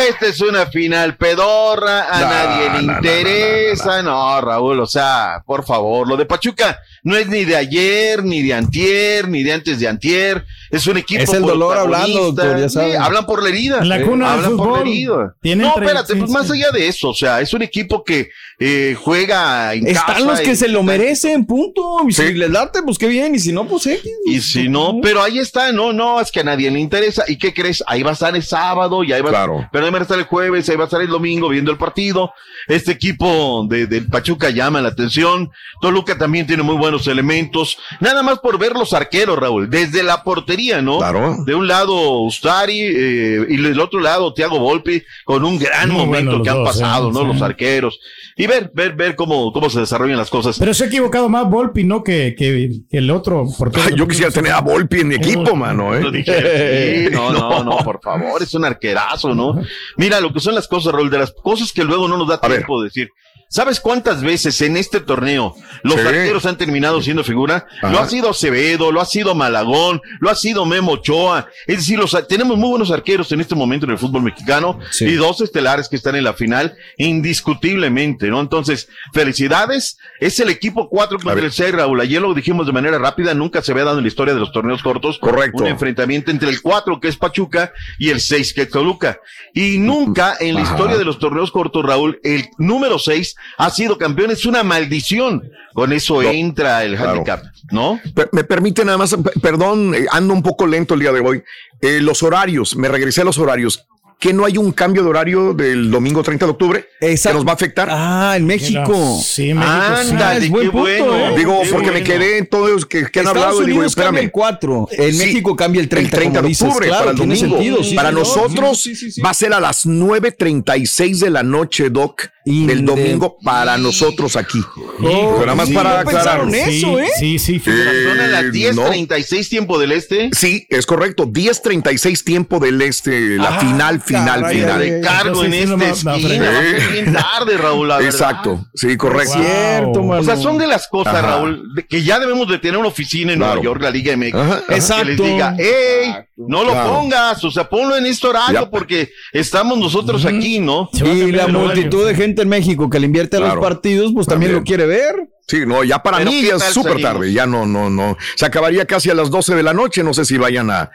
[0.09, 4.85] Esta es una final pedorra, a No, nadie le no, no, interesa, no, Raúl, o
[4.85, 6.77] sea, por favor, lo de Pachuca juga.
[7.05, 10.43] No es ni de ayer, ni de antier, ni de antes de antier.
[10.71, 12.43] Es un equipo Es el dolor hablando, protagonista.
[12.45, 13.85] doctor, ya Sí, hablan por la herida.
[13.85, 15.35] La cuna hablan por la herida.
[15.55, 16.33] No, espérate, sí, pues sí.
[16.37, 18.29] más allá de eso, o sea, es un equipo que
[18.59, 21.99] eh, juega en Están casa los que y- se lo merecen, punto.
[22.07, 23.35] Y si les late, pues qué bien.
[23.35, 24.11] Y si no, pues X.
[24.25, 27.23] Y si no, pero ahí está, no, no, es que a nadie le interesa.
[27.27, 27.83] ¿Y qué crees?
[27.87, 29.69] Ahí va a estar el sábado y ahí va Claro.
[29.71, 31.77] pero ahí va a estar el jueves, ahí va a estar el domingo viendo el
[31.77, 32.31] partido.
[32.67, 35.51] Este equipo de, del Pachuca llama la atención.
[35.81, 37.77] Toluca también tiene muy buenos elementos.
[37.99, 40.97] Nada más por ver los arqueros, Raúl, desde la portería, ¿no?
[40.97, 41.35] Claro.
[41.45, 46.05] De un lado Ustari eh, y del otro lado Thiago Volpi con un gran Muy
[46.05, 47.19] momento que los han dos, pasado, eh, ¿no?
[47.21, 47.25] sí.
[47.27, 47.99] Los arqueros.
[48.37, 50.57] Y ver, ver, ver cómo, cómo se desarrollan las cosas.
[50.59, 52.03] Pero se ha equivocado más Volpi, ¿no?
[52.03, 53.45] Que, que, que el otro.
[53.57, 53.85] portero.
[53.87, 56.11] Ay, yo quisiera tener a Volpi en mi equipo, mano, Lo ¿eh?
[56.11, 59.61] dije, sí, no, no, no, por favor, es un arquerazo, ¿no?
[59.97, 62.39] Mira lo que son las cosas, Raúl, de las cosas que luego no nos da
[62.39, 63.09] tiempo de decir.
[63.47, 66.07] ¿Sabes cuántas veces en este torneo los Sí.
[66.07, 67.67] arqueros han terminado siendo figura?
[67.81, 67.91] Ajá.
[67.91, 71.47] Lo ha sido Acevedo, lo ha sido Malagón, lo ha sido Memo Ochoa.
[71.67, 75.05] Es decir, los, tenemos muy buenos arqueros en este momento en el fútbol mexicano Sí.
[75.05, 78.39] y dos estelares que están en la final, indiscutiblemente, ¿no?
[78.39, 79.97] Entonces, felicidades.
[80.19, 81.99] Es el equipo 4 contra el 6, Raúl.
[82.01, 84.51] Ayer lo dijimos de manera rápida, nunca se había dado en la historia de los
[84.51, 85.19] torneos cortos.
[85.19, 85.63] Correcto.
[85.63, 89.19] Un enfrentamiento entre el 4 que es Pachuca y el 6 que es Toluca.
[89.53, 90.71] Y nunca en la Ajá.
[90.73, 94.31] historia de los torneos cortos, Raúl, el número 6 ha sido campeón.
[94.31, 95.51] Es una maldición.
[95.73, 97.11] Con eso entra el claro.
[97.11, 97.99] handicap, ¿no?
[98.31, 101.43] Me permite nada más, perdón, eh, ando un poco lento el día de hoy.
[101.81, 103.85] Eh, los horarios, me regresé a los horarios.
[104.17, 106.85] ¿Que no hay un cambio de horario del domingo 30 de octubre?
[107.01, 107.29] Exacto.
[107.29, 107.87] ¿Que nos va a afectar?
[107.91, 109.19] Ah, en México.
[109.23, 109.73] Sí, México.
[110.03, 110.09] sí.
[110.11, 111.15] Ándale, es buen qué punto, bueno.
[111.29, 111.33] ¿eh?
[111.37, 112.05] Digo, qué porque me bueno.
[112.07, 114.25] quedé en todo eso que, que han hablado y digo, Unidos cambia espérame.
[114.25, 114.87] el 4.
[114.93, 116.63] En Sí, México cambia el 30, el 30 como de dices.
[116.67, 117.55] octubre Claro, para el domingo.
[117.57, 118.23] sentido, sí, para señor.
[118.27, 119.21] nosotros Sí, sí, sí, sí.
[119.21, 123.77] va a ser a las 9.36 de la noche, Doc, Y del de- domingo para
[123.77, 124.59] nosotros aquí.
[125.01, 126.47] Oh, Pero nada más sí, para no aclarar.
[126.53, 127.07] eso, ¿eh?
[127.19, 127.71] Sí, sí, sí.
[127.71, 130.29] Son a las Eh, 10.36 tiempo del este.
[130.31, 131.25] Sí, es correcto.
[131.25, 134.81] 10.36 tiempo del este, la Ah, final, final, caray, final.
[134.81, 135.85] ay, ay, Cargo en esta no, no,
[136.15, 136.51] esquina.
[136.91, 138.01] bien tarde, Raúl, la.
[138.01, 139.33] Exacto, sí, correcto.
[139.35, 139.43] Wow.
[139.45, 140.01] Cierto.
[140.03, 141.27] O sea, son de las cosas, Ajá.
[141.27, 143.55] Raúl, de que ya debemos de tener una oficina en Claro.
[143.55, 145.23] Nueva York, la Liga MX, Ajá, que les Exacto.
[145.23, 146.89] diga, hey, no lo Claro.
[146.93, 148.69] pongas, o sea, ponlo en este horario Ya.
[148.69, 150.89] porque estamos nosotros aquí, ¿no?
[150.93, 151.59] Y la horario.
[151.59, 153.55] multitud de gente en México que le invierte a Claro.
[153.55, 154.53] los partidos, pues también, También.
[154.61, 155.15] lo quiere ver.
[155.47, 157.31] Sí, no, ya para Pero mí ¿qué ya es súper tarde.
[157.31, 158.17] Ya no, no, no.
[158.35, 160.01] Se acabaría casi a las 12 de la noche.
[160.03, 160.89] No sé si vayan a,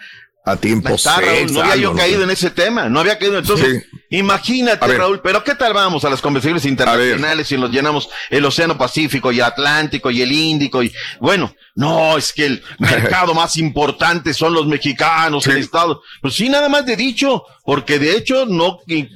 [0.44, 3.38] a tiempo está, Raúl, seis, no había yo caído en ese tema, no había caído.
[3.38, 4.98] Entonces, imagínate, ver.
[4.98, 9.30] Raúl, pero ¿qué tal vamos a las convenciones internacionales si nos llenamos el Océano Pacífico
[9.32, 10.82] y Atlántico y el Índico?
[10.82, 16.02] Y bueno, no, es que el mercado más importante son los mexicanos, el Estado.
[16.22, 19.08] Pues sí, nada más de dicho, porque de hecho no, y-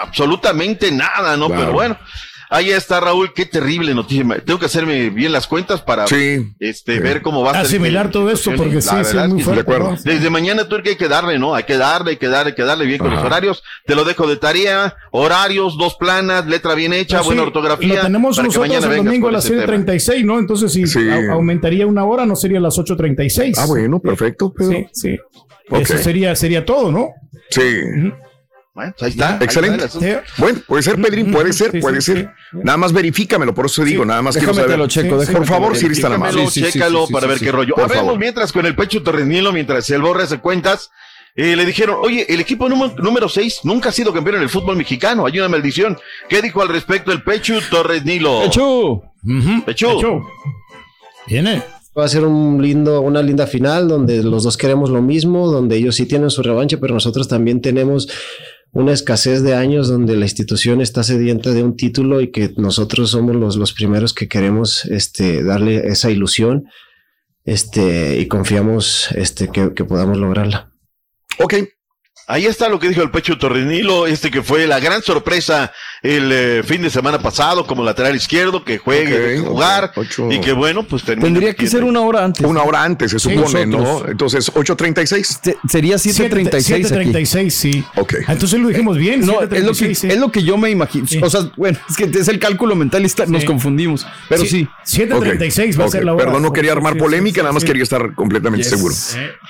[0.00, 1.48] absolutamente nada, ¿no?
[1.48, 1.98] Pero bueno.
[2.54, 4.24] Ahí está Raúl, qué terrible noticia.
[4.44, 6.52] Tengo que hacerme bien las cuentas para Sí.
[6.60, 9.32] este, ver cómo va a ser Asimilar todo esto, porque La sí, sí, verdad es
[9.32, 9.62] muy fuerte.
[9.62, 9.90] de acuerdo.
[9.92, 9.98] ¿no?
[10.04, 11.54] desde mañana tú que hay que darle, ¿no?
[11.54, 13.62] Hay que darle, hay que darle, hay que darle bien con los horarios.
[13.86, 17.94] Te lo dejo de tarea, horarios, dos planas, letra bien hecha, Pues sí, buena ortografía.
[17.96, 19.66] Lo tenemos nosotros mañana el domingo a las ese tema.
[19.66, 20.38] 7.36, ¿no?
[20.38, 21.00] Entonces, si Sí.
[21.30, 23.56] aumentaría una hora, no sería las 8.36.
[23.58, 24.52] Ah, bueno, perfecto.
[24.52, 24.72] Pedro.
[24.72, 25.18] Sí, sí.
[25.70, 27.08] Eso sería, sería todo, ¿no?
[27.48, 27.62] Sí.
[28.74, 29.34] Bueno, pues ahí está.
[29.36, 29.84] ahí Excelente.
[30.38, 32.30] Bueno, puede ser, Pedrín, puede ser, Sí, puede sí, ser.
[32.52, 34.78] Nada más verifícamelo, por eso digo, nada más quiero saber.
[34.78, 36.46] lo checo, Por favor, si eres tan amable.
[36.46, 37.44] Chécalo, Sí, sí, sí, chécalo sí, para sí, ver sí.
[37.44, 37.74] qué rollo.
[37.74, 38.18] Por Hablemos favor.
[38.18, 40.90] mientras con el Pecho Torrenilo, mientras el Borre hace cuentas.
[41.36, 44.48] eh, le dijeron, oye, el equipo número, número 6 nunca ha sido campeón en el
[44.48, 45.26] fútbol mexicano.
[45.26, 45.98] Hay una maldición.
[46.30, 48.40] ¿Qué dijo al respecto el Pecho Torres Nilo?
[48.42, 49.02] Pechu.
[49.66, 50.22] Hecho.
[51.26, 51.62] Viene.
[51.96, 55.76] Va a ser un lindo, una linda final donde los dos queremos lo mismo, donde
[55.76, 58.08] ellos sí tienen su revancha, pero nosotros también tenemos
[58.72, 63.10] una escasez de años donde la institución está sedienta de un título y que nosotros
[63.10, 66.64] somos los, los primeros que queremos este, darle esa ilusión
[67.44, 70.72] este, y confiamos este, que, que podamos lograrla.
[71.38, 71.54] Ok.
[72.28, 75.72] Ahí está lo que dijo el Pecho Torrenilo, este que fue la gran sorpresa
[76.02, 80.30] el eh, fin de semana pasado como lateral izquierdo, que juegue, jugar ocho.
[80.32, 82.44] y que bueno, pues Tendría que ser una hora antes.
[82.44, 84.06] Una hora antes, se supone, ¿no?
[84.08, 85.40] Entonces, 8.36.
[85.42, 87.10] Se- Sería 7.36 aquí.
[87.12, 87.84] 7.36, sí.
[87.96, 88.14] Ok.
[88.26, 89.20] Ah, Entonces lo dijimos bien.
[89.24, 90.08] No, es lo, que, 7.36, sí.
[90.08, 91.06] es lo que yo me imagino.
[91.06, 91.20] Sí.
[91.22, 94.06] O sea, bueno, es que es el cálculo mental y está- nos confundimos.
[94.28, 94.66] Pero sí.
[94.84, 96.24] 7.36 va a ser la hora.
[96.24, 97.66] Perdón, no quería armar Sí, polémica, sí, nada más sí.
[97.68, 98.76] quería estar completamente Yes.
[98.76, 98.94] seguro.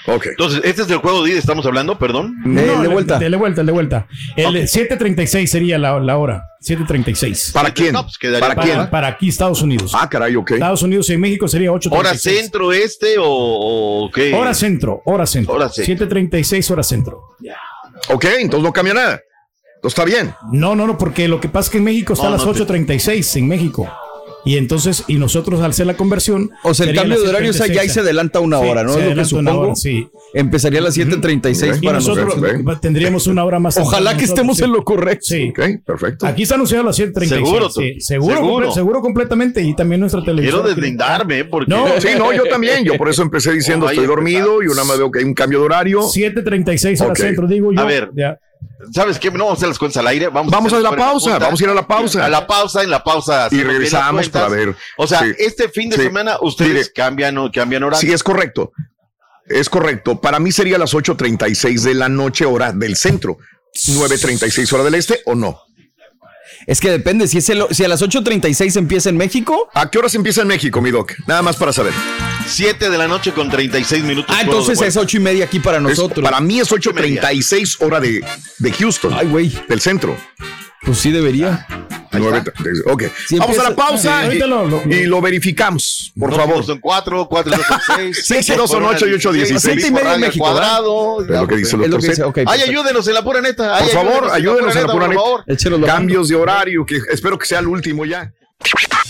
[0.06, 0.26] Ok.
[0.26, 2.36] Entonces, este es el juego de ida, estamos hablando, perdón.
[2.44, 3.18] Eh, No, de vuelta.
[3.18, 4.06] De, de vuelta, de vuelta.
[4.36, 6.41] El 7.36 sería la, la hora.
[6.60, 7.52] 7.36.
[7.52, 7.92] ¿Para quién?
[7.92, 8.90] Pues ¿Para Para, quién?
[8.90, 9.92] para aquí, Estados Unidos.
[9.94, 10.52] Ah, caray, ok.
[10.52, 11.92] Estados Unidos y México sería 8.36.
[11.98, 14.32] ¿Hora centro este o, o qué?
[14.34, 15.54] Hora centro, hora centro.
[15.54, 16.06] Hora centro.
[16.06, 17.20] 7.36 hora centro.
[18.10, 19.20] Ok, entonces no cambia nada.
[19.76, 20.32] Entonces está bien.
[20.52, 22.46] No, no, no, porque lo que pasa es que en México está No, a las
[22.46, 23.92] no te- 8.36 en México.
[24.44, 26.50] Y entonces, y nosotros al hacer la conversión.
[26.64, 27.92] O sea, el cambio de horario o sea, ya ahí 7:36.
[27.92, 28.92] se adelanta una Sí, hora, ¿no?
[28.94, 29.66] se Es lo que adelanta una supongo.
[29.68, 30.08] hora, sí.
[30.34, 32.80] Empezaría a las 7:36 Y para nosotros nosotros.
[32.80, 33.76] tendríamos una hora más.
[33.78, 34.64] Ojalá que nosotros, estemos sí.
[34.64, 35.24] en lo correcto.
[35.26, 35.50] Sí.
[35.50, 36.26] Ok, perfecto.
[36.26, 37.28] Aquí está anunciado a las 7:36.
[37.28, 38.00] Seguro, sí.
[38.00, 38.66] seguro, Seguro.
[38.70, 39.62] comple- seguro completamente.
[39.62, 40.62] Y también nuestra televisión.
[40.62, 41.44] Quiero deslindarme, ¿eh?
[41.44, 41.70] porque.
[41.70, 42.84] No, Sí, no, yo también.
[42.84, 45.34] Yo por eso empecé diciendo ahí estoy dormido y una me veo que hay un
[45.34, 46.02] cambio de horario.
[46.02, 47.18] 7:36 hora Ok.
[47.18, 47.80] centro, digo yo.
[47.80, 48.10] A ver.
[48.16, 48.38] Ya.
[48.92, 49.30] ¿Sabes qué?
[49.30, 50.28] No vamos a hacer las cuentas al aire.
[50.28, 52.24] Vamos, Vamos a hacer la pausa, vamos a ir a la pausa.
[52.24, 53.48] A la pausa, en la pausa.
[53.50, 54.74] las regresamos para ver.
[54.96, 55.32] O sea, Sí.
[55.38, 56.02] este fin de Sí.
[56.02, 56.92] semana ustedes Mire.
[56.92, 58.00] cambian, cambian horario.
[58.00, 58.72] Sí, es correcto.
[59.46, 60.20] Es correcto.
[60.20, 63.38] Para mí sería las 8.36 de la noche, hora del centro.
[63.88, 65.60] 9.36 hora del este o no.
[66.66, 69.68] Es que depende, si, es el- si a las 8.36 empieza en México.
[69.74, 71.12] ¿A qué horas empieza en México, mi doc?
[71.26, 71.92] Nada más para saber.
[72.46, 74.34] 7 de la noche con 36 minutos.
[74.36, 76.22] Ah, entonces es ocho y media aquí para Es- nosotros.
[76.24, 78.24] para mí es 8.36 hora de,
[78.58, 79.12] de Houston.
[79.14, 79.52] Ay, güey.
[79.68, 80.16] Del centro.
[80.84, 81.66] Pues sí debería.
[82.14, 82.42] Nueve-
[82.86, 83.04] ok.
[83.26, 86.38] Sí, Vamos a la empieza- pausa Sí, y, lo- lo- y lo verificamos, por Dos
[86.38, 86.64] favor.
[86.64, 88.22] son 4, 4 son 6.
[88.26, 89.62] Sí, sí, dos son ocho y ocho, dieciséis.
[89.62, 91.22] Siete y media en México, Cuadrado.
[91.22, 92.26] Es lo que dice el doctor que dice, Z.
[92.28, 92.38] ok.
[92.46, 93.76] Ay, ayúdenos en la pura neta.
[93.76, 95.86] Ay, Por favor, ayúdenos en la pura por neta.
[95.86, 98.30] Cambios de horario, que espero que sea el último ya.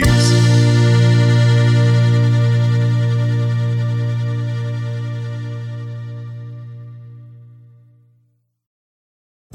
[0.00, 0.61] Flores.